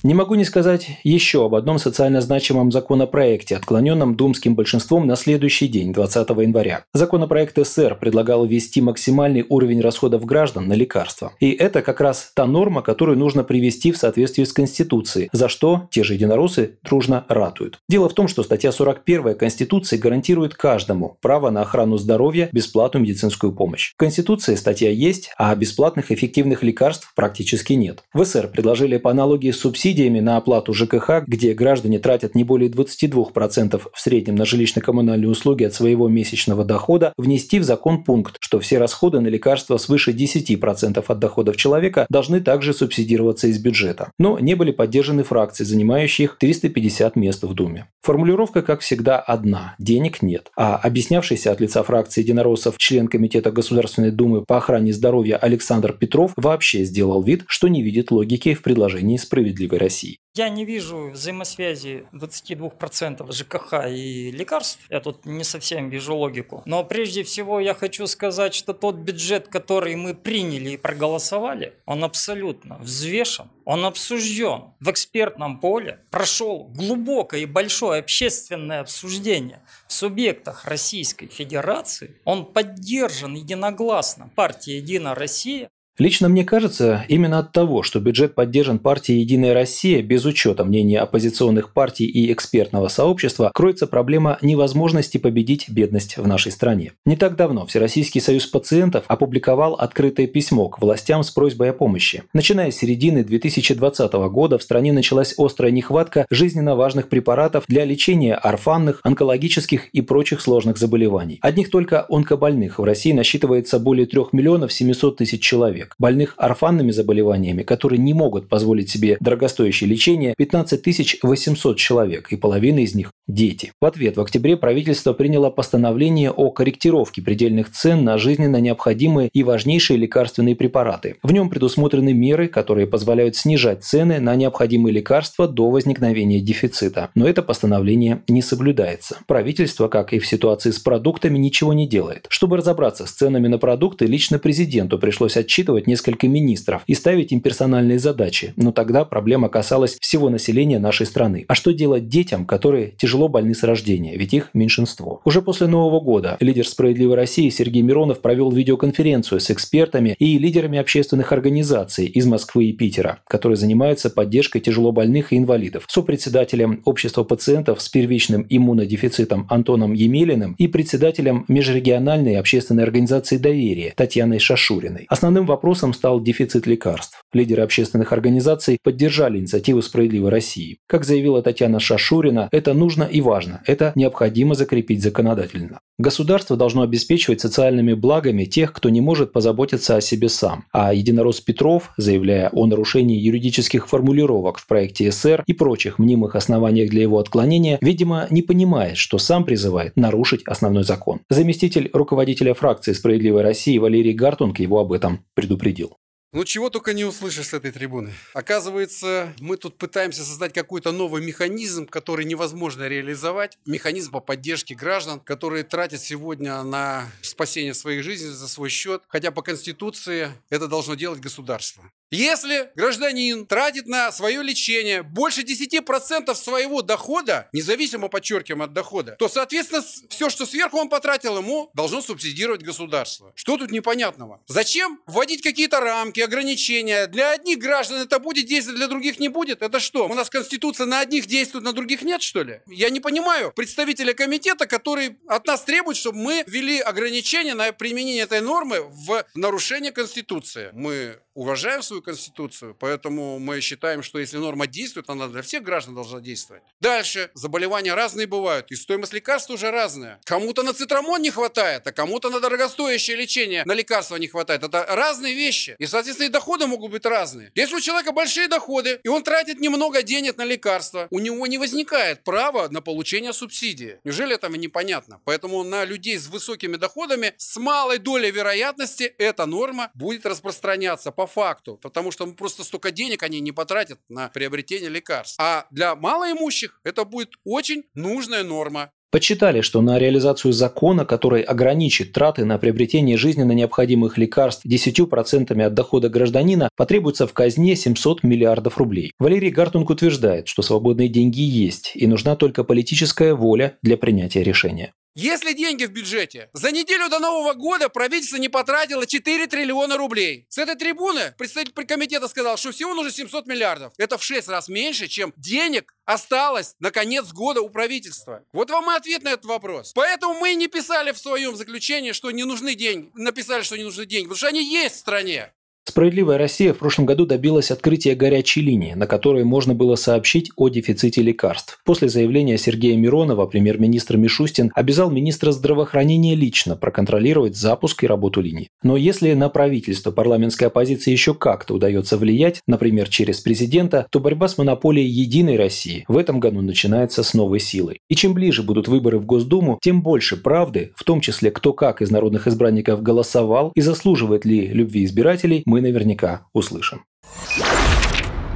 Не 0.05 0.15
могу 0.15 0.35
не 0.35 0.45
сказать 0.45 0.99
еще 1.05 1.47
об 1.47 1.55
одном 1.55 1.79
социально 1.79 2.21
значимом 2.21 2.73
законопроекте, 2.73 3.55
отклоненном 3.55 4.17
думским 4.17 4.57
большинством 4.57 5.07
на 5.07 5.15
следующий 5.15 5.69
день, 5.69 5.93
20 5.93 6.29
января. 6.29 6.85
Законопроект 6.93 7.57
СССР 7.57 7.97
предлагал 8.01 8.45
ввести 8.45 8.81
максимальный 8.81 9.47
уровень 9.49 9.81
расходов 9.81 10.25
граждан 10.25 10.67
на 10.67 10.73
лекарства. 10.73 11.35
И 11.39 11.53
это 11.53 11.83
как 11.83 12.01
раз 12.01 12.33
та 12.35 12.47
норма, 12.47 12.83
которую 12.83 13.17
нужно 13.17 13.45
привести 13.45 13.93
в 13.93 13.97
соответствии 13.97 14.43
с 14.43 14.53
Конституцией, 14.53 15.29
за 15.33 15.49
что 15.49 15.87
те 15.93 16.03
же 16.03 16.15
единороссы 16.15 16.79
дружно 16.83 17.25
ратуют. 17.29 17.79
Дело 17.89 18.09
в 18.09 18.15
том, 18.15 18.27
что 18.27 18.43
статья 18.43 18.73
41 18.73 19.37
Конституции 19.37 19.99
гарантирует 19.99 20.57
каждому 20.57 21.17
право 21.21 21.51
на 21.51 21.61
охрану 21.61 21.97
здоровья, 21.97 22.49
бесплатную 22.53 23.05
медицинскую 23.05 23.53
помощь. 23.53 23.93
В 23.93 23.99
Конституции 23.99 24.57
статья 24.57 24.91
есть, 24.91 25.31
а 25.39 25.55
бесплатных 25.55 26.11
эффективных 26.11 26.65
лекарств 26.65 27.13
практически 27.15 27.75
нет. 27.75 28.03
В 28.13 28.25
СССР 28.25 28.49
предложили 28.49 28.97
по 28.97 29.13
аналогии 29.13 29.53
с 29.53 29.61
субсидией 29.61 29.92
субсидиями 29.93 30.21
на 30.21 30.39
оплату 30.39 30.73
ЖКХ, 30.73 31.25
где 31.27 31.53
граждане 31.53 31.99
тратят 31.99 32.35
не 32.35 32.45
более 32.45 32.71
22% 32.71 33.81
в 33.93 34.01
среднем 34.01 34.37
на 34.37 34.45
жилищно-коммунальные 34.45 35.29
услуги 35.29 35.65
от 35.65 35.75
своего 35.75 36.09
месячного 36.09 36.65
дохода, 36.65 37.13
внести 37.19 37.59
в 37.59 37.65
закон 37.65 38.05
пункт, 38.05 38.37
что 38.41 38.59
все 38.59 38.79
расходы 38.79 39.21
на 39.21 39.29
лекарства 39.29 39.77
свыше 39.77 40.13
10% 40.13 41.05
от 41.07 41.19
доходов 41.19 41.57
человека 41.57 42.07
должны 42.09 42.41
также 42.41 42.73
субсидироваться 42.73 43.49
из 43.49 43.59
бюджета. 43.59 44.11
Но 44.19 44.39
не 44.39 44.55
были 44.55 44.71
поддержаны 44.71 45.25
фракции, 45.25 45.65
занимающие 45.65 46.31
350 46.39 47.17
мест 47.17 47.43
в 47.43 47.53
Думе. 47.53 47.89
Формулировка, 48.03 48.63
как 48.63 48.81
всегда, 48.81 49.19
одна– 49.19 49.75
денег 49.79 50.23
нет. 50.23 50.51
А 50.57 50.77
объяснявшийся 50.77 51.53
от 51.53 51.61
лица 51.61 51.83
фракции 51.83 52.23
единороссов 52.23 52.79
член 52.79 53.09
Комитета 53.09 53.53
Государственной 53.53 54.11
Думы 54.11 54.43
по 54.43 54.57
охране 54.57 54.93
здоровья 54.93 55.37
Александр 55.37 55.93
Петров 55.93 56.33
вообще 56.37 56.85
сделал 56.85 57.23
вид, 57.23 57.45
что 57.47 57.69
не 57.69 57.83
видит 57.83 58.11
логики 58.11 58.55
в 58.55 58.63
предложении 58.63 59.19
справедливой 59.19 59.82
России. 59.83 60.19
Я 60.35 60.49
не 60.49 60.65
вижу 60.65 61.11
взаимосвязи 61.11 62.07
22% 62.15 63.31
ЖКХ 63.33 63.87
и 63.91 64.31
лекарств. 64.31 64.81
Я 64.89 65.01
тут 65.01 65.27
не 65.27 65.45
совсем 65.45 65.91
вижу 65.91 66.17
логику. 66.17 66.63
Но 66.65 66.85
прежде 66.85 67.23
всего 67.23 67.61
я 67.61 67.75
хочу 67.75 68.07
сказать, 68.07 68.55
что 68.55 68.73
тот 68.73 68.95
бюджет, 68.95 69.49
который 69.49 69.95
мы 69.95 70.15
приняли 70.15 70.71
и 70.71 70.77
проголосовали, 70.79 71.75
он 71.85 72.03
абсолютно 72.03 72.79
взвешен, 72.79 73.51
он 73.67 73.85
обсужден 73.85 74.73
в 74.81 74.91
экспертном 74.91 75.61
поле, 75.61 76.01
прошел 76.11 76.65
глубокое 76.75 77.41
и 77.41 77.47
большое 77.47 78.01
общественное 78.01 78.81
обсуждение 78.81 79.61
в 79.87 79.93
субъектах 79.93 80.65
Российской 80.65 81.27
Федерации, 81.27 82.21
он 82.25 82.47
поддержан 82.47 83.35
единогласно 83.35 84.31
партией 84.35 84.79
«Единая 84.79 85.15
Россия», 85.15 85.69
Лично 85.99 86.31
мне 86.31 86.43
кажется, 86.43 87.05
именно 87.09 87.39
от 87.39 87.53
того, 87.53 87.83
что 87.83 88.01
бюджет 88.01 88.35
поддержан 88.35 88.79
партией 88.79 89.21
«Единая 89.21 89.53
Россия» 89.53 90.01
без 90.01 90.25
учета 90.25 90.65
мнения 90.65 90.99
оппозиционных 90.99 91.75
партий 91.75 92.07
и 92.07 92.33
экспертного 92.33 92.89
сообщества, 92.89 93.51
кроется 93.53 93.87
проблема 93.87 94.39
невозможности 94.41 95.19
победить 95.19 95.69
бедность 95.69 96.17
в 96.17 96.27
нашей 96.27 96.51
стране. 96.51 96.93
Не 97.05 97.17
так 97.17 97.37
давно 97.37 97.67
Всероссийский 97.67 98.23
союз 98.23 98.47
пациентов 98.47 99.05
опубликовал 99.07 99.75
открытое 99.75 100.27
письмо 100.27 100.71
к 100.71 100.81
властям 100.81 101.23
с 101.23 101.31
просьбой 101.31 101.71
о 101.71 101.73
помощи. 101.75 102.23
Начиная 102.33 102.71
с 102.71 102.77
середины 102.77 103.23
2020 103.23 104.13
года 104.31 104.57
в 104.57 104.63
стране 104.63 104.95
началась 104.95 105.35
острая 105.37 105.73
нехватка 105.73 106.25
жизненно 106.31 106.75
важных 106.75 107.11
препаратов 107.11 107.65
для 107.69 107.85
лечения 107.85 108.35
орфанных, 108.35 109.01
онкологических 109.05 109.89
и 109.91 110.01
прочих 110.01 110.41
сложных 110.41 110.79
заболеваний. 110.79 111.39
Одних 111.43 111.71
только 111.71 112.07
онкобольных 112.09 112.79
в 112.79 112.85
России 112.85 113.13
насчитывается 113.13 113.79
более 113.79 114.07
3 114.07 114.23
миллионов 114.33 114.73
700 114.73 115.19
тысяч 115.19 115.43
человек 115.43 115.82
человек. 115.83 115.95
Больных 115.99 116.35
орфанными 116.37 116.91
заболеваниями, 116.91 117.63
которые 117.63 117.99
не 117.99 118.15
могут 118.15 118.49
позволить 118.49 118.91
себе 118.91 119.17
дорогостоящее 119.21 119.89
лечение, 119.89 120.35
15 120.37 121.19
800 121.23 121.77
человек, 121.77 122.33
и 122.33 122.37
половина 122.37 122.81
из 122.81 122.95
них– 122.95 123.11
дети. 123.29 123.73
В 123.81 123.87
ответ 123.87 124.17
в 124.17 124.21
октябре 124.21 124.57
правительство 124.57 125.13
приняло 125.13 125.51
постановление 125.51 126.31
о 126.31 126.51
корректировке 126.51 127.23
предельных 127.23 127.71
цен 127.71 128.05
на 128.05 128.19
жизненно 128.19 128.61
необходимые 128.61 129.29
и 129.33 129.43
важнейшие 129.43 129.97
лекарственные 129.97 130.57
препараты. 130.57 131.17
В 131.23 131.33
нем 131.33 131.49
предусмотрены 131.49 132.13
меры, 132.13 132.49
которые 132.49 132.87
позволяют 132.87 133.37
снижать 133.37 133.85
цены 133.85 134.21
на 134.21 134.35
необходимые 134.37 134.95
лекарства 134.95 135.49
до 135.49 135.71
возникновения 135.71 136.41
дефицита. 136.41 137.11
Но 137.15 137.29
это 137.29 137.43
постановление 137.43 138.23
не 138.29 138.43
соблюдается. 138.43 139.19
Правительство, 139.27 139.89
как 139.89 140.13
и 140.13 140.19
в 140.19 140.27
ситуации 140.27 140.71
с 140.71 140.79
продуктами, 140.79 141.39
ничего 141.39 141.73
не 141.73 141.89
делает. 141.89 142.27
Чтобы 142.29 142.57
разобраться 142.57 143.07
с 143.07 143.13
ценами 143.13 143.49
на 143.49 143.59
продукты, 143.59 144.07
лично 144.07 144.39
президенту 144.39 144.99
пришлось 144.99 145.37
отчитывать 145.37 145.72
отчитывать 145.73 145.87
несколько 145.87 146.29
министров 146.29 146.83
и 146.87 146.95
ставить 146.95 147.33
им 147.33 147.41
персональные 147.41 147.99
задачи, 147.99 148.53
но 148.57 148.73
тогда 148.73 149.05
проблема 149.05 149.49
касалась 149.49 149.97
всего 150.01 150.31
населения 150.31 150.79
нашей 150.79 151.07
страны. 151.07 151.45
А 151.49 151.55
что 151.55 151.73
делать 151.73 152.09
детям, 152.09 152.47
которые 152.47 152.93
тяжело 152.99 153.29
больны 153.29 153.55
с 153.55 153.63
рождения, 153.63 154.17
ведь 154.17 154.35
их 154.35 154.51
меньшинство? 154.55 155.21
Уже 155.25 155.43
после 155.43 155.67
Нового 155.67 156.01
года 156.01 156.37
лидер 156.41 156.67
«Справедливой 156.67 157.17
России» 157.17 157.51
Сергей 157.51 157.83
Миронов 157.83 158.21
провел 158.21 158.51
видеоконференцию 158.51 159.41
с 159.41 159.51
экспертами 159.51 160.15
и 160.19 160.39
лидерами 160.39 160.79
общественных 160.79 161.33
организаций 161.33 162.07
из 162.07 162.27
Москвы 162.27 162.67
и 162.67 162.73
Питера, 162.73 163.19
которые 163.29 163.57
занимаются 163.57 164.11
поддержкой 164.11 164.61
тяжело 164.61 164.93
больных 164.93 165.33
и 165.33 165.37
инвалидов, 165.37 165.85
сопредседателем 165.89 166.83
Общества 166.85 167.25
пациентов 167.25 167.81
с 167.81 167.89
первичным 167.89 168.47
иммунодефицитом 168.49 169.47
Антоном 169.49 169.93
Емелиным 169.93 170.55
и 170.59 170.69
председателем 170.69 171.45
межрегиональной 171.49 172.39
общественной 172.39 172.83
организации 172.83 173.39
«Доверие» 173.39 173.95
Татьяной 173.97 174.39
Шашуриной. 174.39 175.07
Основным 175.09 175.47
вопросом 175.47 175.62
вопросом 175.63 175.95
стал 175.95 176.21
дефицит 176.21 176.67
лекарств. 176.67 177.22
Лидеры 177.33 177.63
общественных 177.63 178.13
организаций 178.13 178.79
поддержали 178.83 179.39
инициативу 179.39 179.81
«Справедливой 179.81 180.31
России». 180.31 180.79
Как 180.87 181.05
заявила 181.05 181.43
Татьяна 181.43 181.81
Шашурина, 181.81 182.49
это 182.53 182.75
нужно 182.75 183.05
и 183.05 183.21
важно, 183.21 183.63
это 183.67 183.93
необходимо 183.95 184.55
закрепить 184.55 185.03
законодательно. 185.03 185.81
Государство 185.99 186.57
должно 186.57 186.83
обеспечивать 186.83 187.41
социальными 187.41 187.95
благами 187.95 188.45
тех, 188.45 188.73
кто 188.73 188.89
не 188.89 189.01
может 189.01 189.33
позаботиться 189.33 189.97
о 189.97 190.01
себе 190.01 190.29
сам. 190.29 190.65
А 190.73 190.93
единорос 190.93 191.41
Петров, 191.41 191.93
заявляя 191.97 192.51
о 192.51 192.67
нарушении 192.67 193.19
юридических 193.19 193.89
формулировок 193.89 194.59
в 194.59 194.67
проекте 194.67 195.13
СР 195.13 195.45
и 195.47 195.53
прочих 195.53 195.99
мнимых 195.99 196.35
основаниях 196.35 196.91
для 196.91 197.03
его 197.03 197.19
отклонения, 197.19 197.79
видимо, 197.81 198.27
не 198.31 198.43
понимает, 198.43 198.97
что 198.97 199.19
сам 199.19 199.45
призывает 199.45 199.97
нарушить 199.97 200.43
основной 200.45 200.85
закон. 200.85 201.21
Заместитель 201.31 201.89
руководителя 201.93 202.53
фракции 202.55 202.93
«Справедливой 202.93 203.43
России» 203.43 203.79
Валерий 203.79 204.13
Гартунг 204.13 204.59
его 204.59 204.81
об 204.81 204.93
этом 204.93 205.25
предупредил. 205.35 205.95
Ну, 206.35 206.45
чего 206.45 206.71
только 206.71 206.95
не 206.95 207.05
услышишь 207.05 207.49
с 207.49 207.53
этой 207.53 207.73
трибуны. 207.73 208.15
Оказывается, 208.33 209.35
мы 209.39 209.59
тут 209.59 209.77
пытаемся 209.77 210.25
создать 210.25 210.55
какой-то 210.55 210.91
новый 210.91 211.23
механизм, 211.23 211.87
который 211.87 212.25
невозможно 212.25 212.89
реализовать. 212.89 213.59
Механизм 213.67 214.13
по 214.13 214.21
поддержке 214.21 214.75
граждан, 214.75 215.21
которые 215.21 215.63
тратят 215.63 216.01
сегодня 216.01 216.63
на 216.63 217.07
спасение 217.21 217.75
своих 217.75 218.03
жизней 218.03 218.31
за 218.31 218.49
свой 218.49 218.71
счет. 218.71 219.03
Хотя 219.09 219.31
по 219.31 219.43
Конституции 219.43 220.31
это 220.49 220.69
должно 220.69 220.95
делать 220.95 221.21
государство. 221.21 221.85
Если 222.13 222.71
гражданин 222.75 223.47
тратит 223.47 223.87
на 223.87 224.13
свое 224.13 224.43
лечение 224.43 225.03
больше 225.03 225.41
10% 225.41 226.35
своего 226.35 226.83
дохода, 226.83 227.49
независимо, 227.55 228.09
подчеркиваем, 228.09 228.61
от 228.61 228.75
дохода, 228.75 229.17
то, 229.19 229.31
соответственно, 229.31 229.83
все, 230.11 230.29
что 230.29 230.45
сверху 230.45 230.77
он 230.77 230.91
потратил, 230.91 231.39
ему 231.39 231.71
должно 231.73 232.03
субсидировать 232.03 232.63
государство. 232.63 233.33
Что 233.35 233.57
тут 233.57 233.71
непонятного? 233.71 234.43
Зачем 234.47 235.01
вводить 235.07 235.41
какие-то 235.41 235.81
рамки, 235.81 236.21
ограничения? 236.21 237.07
Для 237.07 237.31
одних 237.31 237.59
граждан 237.59 238.03
это 238.03 238.19
будет 238.19 238.45
действовать, 238.45 238.77
для 238.77 238.89
других 238.89 239.19
не 239.19 239.29
будет? 239.29 239.63
Это 239.63 239.81
что? 239.81 240.07
У 240.07 240.13
нас 240.13 240.29
Конституция 240.29 240.85
на 240.85 241.01
одних 241.01 241.25
действует, 241.25 241.65
на 241.65 241.73
других 241.73 242.03
нет, 242.03 242.21
что 242.21 242.43
ли? 242.43 242.61
Я 242.67 242.91
не 242.91 243.01
понимаю 243.01 243.53
представителя 243.57 244.13
комитета, 244.13 244.67
который 244.67 245.17
от 245.29 245.47
нас 245.47 245.63
требует, 245.63 245.97
чтобы 245.97 246.19
мы 246.19 246.45
ввели 246.47 246.79
ограничения 246.79 247.55
на 247.55 247.73
применение 247.73 248.25
этой 248.25 248.43
нормы 248.43 248.83
в 248.83 249.25
нарушение 249.35 249.93
Конституции. 249.93 250.69
Мы 250.75 251.19
уважаем 251.35 251.83
свою 251.83 252.03
Конституцию, 252.03 252.77
поэтому 252.79 253.39
мы 253.39 253.61
считаем, 253.61 254.03
что 254.03 254.19
если 254.19 254.37
норма 254.37 254.67
действует, 254.67 255.09
она 255.11 255.29
для 255.29 255.43
всех 255.43 255.63
граждан 255.63 255.95
должна 255.95 256.21
действовать. 256.21 256.63
Дальше. 256.81 257.31
Заболевания 257.35 257.95
разные 257.95 258.27
бывают, 258.27 258.71
и 258.71 258.75
стоимость 258.75 259.13
лекарств 259.13 259.51
уже 259.51 259.71
разная. 259.71 260.21
Кому-то 260.25 260.63
на 260.63 260.73
цитрамон 260.73 261.23
не 261.23 261.31
хватает, 261.31 261.87
а 261.87 261.93
кому-то 261.93 262.31
на 262.31 262.41
дорогостоящее 262.41 263.17
лечение, 263.17 263.65
на 263.65 263.73
лекарства 263.73 264.17
не 264.17 264.29
хватает. 264.29 264.63
Это 264.63 264.85
разные 264.89 265.35
вещи. 265.35 265.77
И, 265.79 265.87
соответственно, 265.87 266.29
и 266.29 266.31
доходы 266.31 266.67
могут 266.67 266.91
быть 266.91 267.07
разные. 267.07 267.51
Если 267.55 267.75
у 267.75 267.81
человека 267.81 268.13
большие 268.13 268.49
доходы, 268.49 269.01
и 269.03 269.09
он 269.09 269.23
тратит 269.23 269.61
немного 269.61 270.03
денег 270.03 270.37
на 270.37 270.45
лекарства, 270.45 271.09
у 271.11 271.19
него 271.19 271.47
не 271.47 271.59
возникает 271.59 272.25
права 272.25 272.69
на 272.69 272.81
получение 272.83 273.33
субсидии. 273.33 273.99
Неужели 274.05 274.35
это 274.35 274.49
непонятно? 274.49 275.21
Поэтому 275.25 275.63
на 275.63 275.85
людей 275.85 276.19
с 276.19 276.27
высокими 276.27 276.77
доходами 276.77 277.35
с 277.37 277.57
малой 277.57 277.99
долей 277.99 278.31
вероятности 278.31 279.15
эта 279.19 279.47
норма 279.47 279.91
будет 279.95 280.27
распространяться 280.27 281.11
по 281.23 281.27
факту, 281.27 281.79
потому 281.81 282.11
что 282.11 282.27
просто 282.27 282.65
столько 282.65 282.91
денег 282.91 283.23
они 283.23 283.41
не 283.41 283.53
потратят 283.53 284.01
на 284.09 284.29
приобретение 284.29 284.91
лекарств. 284.91 285.37
А 285.39 285.67
для 285.71 285.95
малоимущих 285.95 286.81
это 286.83 287.05
будет 287.05 287.31
очень 287.45 287.85
нужная 287.95 288.43
норма. 288.43 288.91
Подсчитали, 289.13 289.61
что 289.61 289.83
на 289.83 289.99
реализацию 289.99 290.53
закона, 290.53 291.05
который 291.05 291.43
ограничит 291.43 292.13
траты 292.13 292.45
на 292.45 292.59
приобретение 292.59 293.17
жизненно 293.17 293.53
необходимых 293.53 294.19
лекарств 294.19 294.67
10% 294.67 295.63
от 295.63 295.75
дохода 295.75 296.09
гражданина, 296.09 296.71
потребуется 296.77 297.27
в 297.27 297.33
казне 297.35 297.77
700 297.77 298.25
миллиардов 298.25 298.79
рублей. 298.79 299.13
Валерий 299.21 299.51
Гартунг 299.51 299.91
утверждает, 299.91 300.49
что 300.49 300.63
свободные 300.63 301.09
деньги 301.09 301.43
есть, 301.43 301.93
и 301.95 302.07
нужна 302.07 302.35
только 302.37 302.65
политическая 302.65 303.35
воля 303.35 303.77
для 303.83 303.97
принятия 303.97 304.43
решения. 304.43 304.93
Если 305.15 305.53
деньги 305.53 305.85
в 305.85 305.91
бюджете, 305.91 306.49
за 306.55 306.73
неделю 306.73 307.11
до 307.11 307.19
Нового 307.19 307.53
года 307.53 307.91
правительство 307.91 308.39
не 308.39 308.49
потратило 308.49 309.07
4 309.07 309.47
триллиона 309.47 309.99
рублей. 309.99 310.47
С 310.49 310.57
этой 310.57 310.75
трибуны 310.75 311.35
представитель 311.37 311.85
комитета 311.85 312.29
сказал, 312.29 312.57
что 312.57 312.73
всего 312.73 312.95
нужно 312.95 313.11
700 313.11 313.47
миллиардов. 313.47 313.93
Это 313.99 314.17
в 314.17 314.23
6 314.23 314.49
раз 314.49 314.69
меньше, 314.69 315.09
чем 315.09 315.35
денег 315.37 315.95
осталось 316.07 316.77
на 316.81 316.91
конец 316.91 317.31
года 317.33 317.61
у 317.61 317.69
правительства. 317.69 318.43
Вот 318.55 318.71
вам 318.71 318.91
и 318.91 318.97
ответ 318.97 319.23
на 319.23 319.31
этот 319.31 319.45
вопрос. 319.45 319.93
Поэтому 319.95 320.33
мы 320.35 320.55
не 320.55 320.69
писали 320.69 321.13
в 321.13 321.19
своем 321.19 321.57
заключении, 321.57 322.13
что 322.13 322.31
не 322.31 322.45
нужны 322.45 322.75
деньги. 322.75 323.11
Написали, 323.15 323.63
что 323.63 323.77
не 323.77 323.85
нужны 323.85 324.07
деньги, 324.07 324.29
потому 324.29 324.39
что 324.39 324.49
они 324.49 324.65
есть 324.65 324.95
в 324.95 324.99
стране. 325.01 325.53
Справедливая 325.85 326.39
Россия 326.39 326.73
в 326.73 326.79
прошлом 326.79 327.07
году 327.07 327.27
добилась 327.27 327.73
открытия 327.73 328.15
горячей 328.15 328.61
линии, 328.61 328.95
на 328.95 329.09
которой 329.09 329.43
можно 329.43 329.75
было 329.75 329.97
сообщить 329.97 330.51
о 330.57 330.69
дефиците 330.69 331.23
лекарств. 331.23 331.81
После 331.85 332.09
заявления 332.09 332.57
Сергея 332.57 332.97
Миронова 332.97 333.47
премьер-министр 333.47 334.17
Мишустин 334.17 334.71
обязал 334.77 335.11
министра 335.11 335.51
здравоохранения 335.51 336.37
лично 336.37 336.77
проконтролировать 336.77 337.57
запуск 337.57 338.05
и 338.05 338.07
работу 338.07 338.41
линии. 338.41 338.69
Но 338.85 338.97
если 338.97 339.33
на 339.33 339.49
правительство 339.49 340.13
парламентской 340.13 340.65
оппозиции 340.65 341.11
еще 341.11 341.35
как-то 341.35 341.75
удается 341.75 342.17
влиять, 342.17 342.61
например, 342.69 343.09
через 343.09 343.41
президента, 343.41 344.07
то 344.13 344.21
борьба 344.21 344.47
с 344.47 344.59
монополией 344.59 345.09
«Единой 345.09 345.57
России» 345.57 346.05
в 346.07 346.17
этом 346.17 346.39
году 346.39 346.61
начинается 346.63 347.25
с 347.25 347.35
новой 347.35 347.59
силой. 347.59 347.99
И 348.09 348.15
чем 348.15 348.35
ближе 348.35 348.63
будут 348.63 348.87
выборы 348.87 349.19
в 349.19 349.27
Госдуму, 349.27 349.81
тем 349.83 350.01
больше 350.03 350.37
правды, 350.37 350.93
в 350.95 351.03
том 351.03 351.21
числе 351.21 351.51
кто 351.51 351.73
как 351.73 352.03
из 352.03 352.11
народных 352.13 352.47
избранников 352.47 353.03
голосовал 353.03 353.73
и 353.75 353.81
заслуживает 353.81 354.45
ли 354.45 354.69
любви 354.69 355.05
избирателей, 355.05 355.65
мы 355.73 355.81
наверняка 355.81 356.43
услышим. 356.53 357.07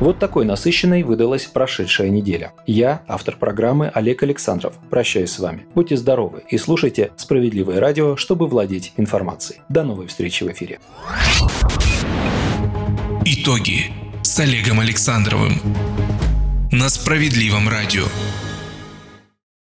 Вот 0.01 0.19
такой 0.19 0.45
насыщенной 0.45 1.03
выдалась 1.03 1.47
прошедшая 1.47 2.11
неделя. 2.11 2.53
Я, 2.67 3.03
автор 3.09 3.39
программы 3.39 3.89
Олег 3.89 4.23
Александров, 4.23 4.75
прощаюсь 4.91 5.31
с 5.31 5.39
вами. 5.39 5.65
Будьте 5.75 5.97
здоровы 5.97 6.43
и 6.51 6.59
слушайте 6.59 7.13
«Справедливое 7.17 7.81
радио», 7.81 8.17
чтобы 8.17 8.47
владеть 8.49 8.93
информацией. 8.99 9.61
До 9.71 9.83
новой 9.83 10.09
встречи 10.09 10.45
в 10.45 10.53
эфире. 10.53 10.79
Итоги 13.25 13.91
с 14.21 14.39
Олегом 14.39 14.81
Александровым 14.81 15.55
на 16.71 16.91
«Справедливом 16.91 17.71
радио». 17.71 18.05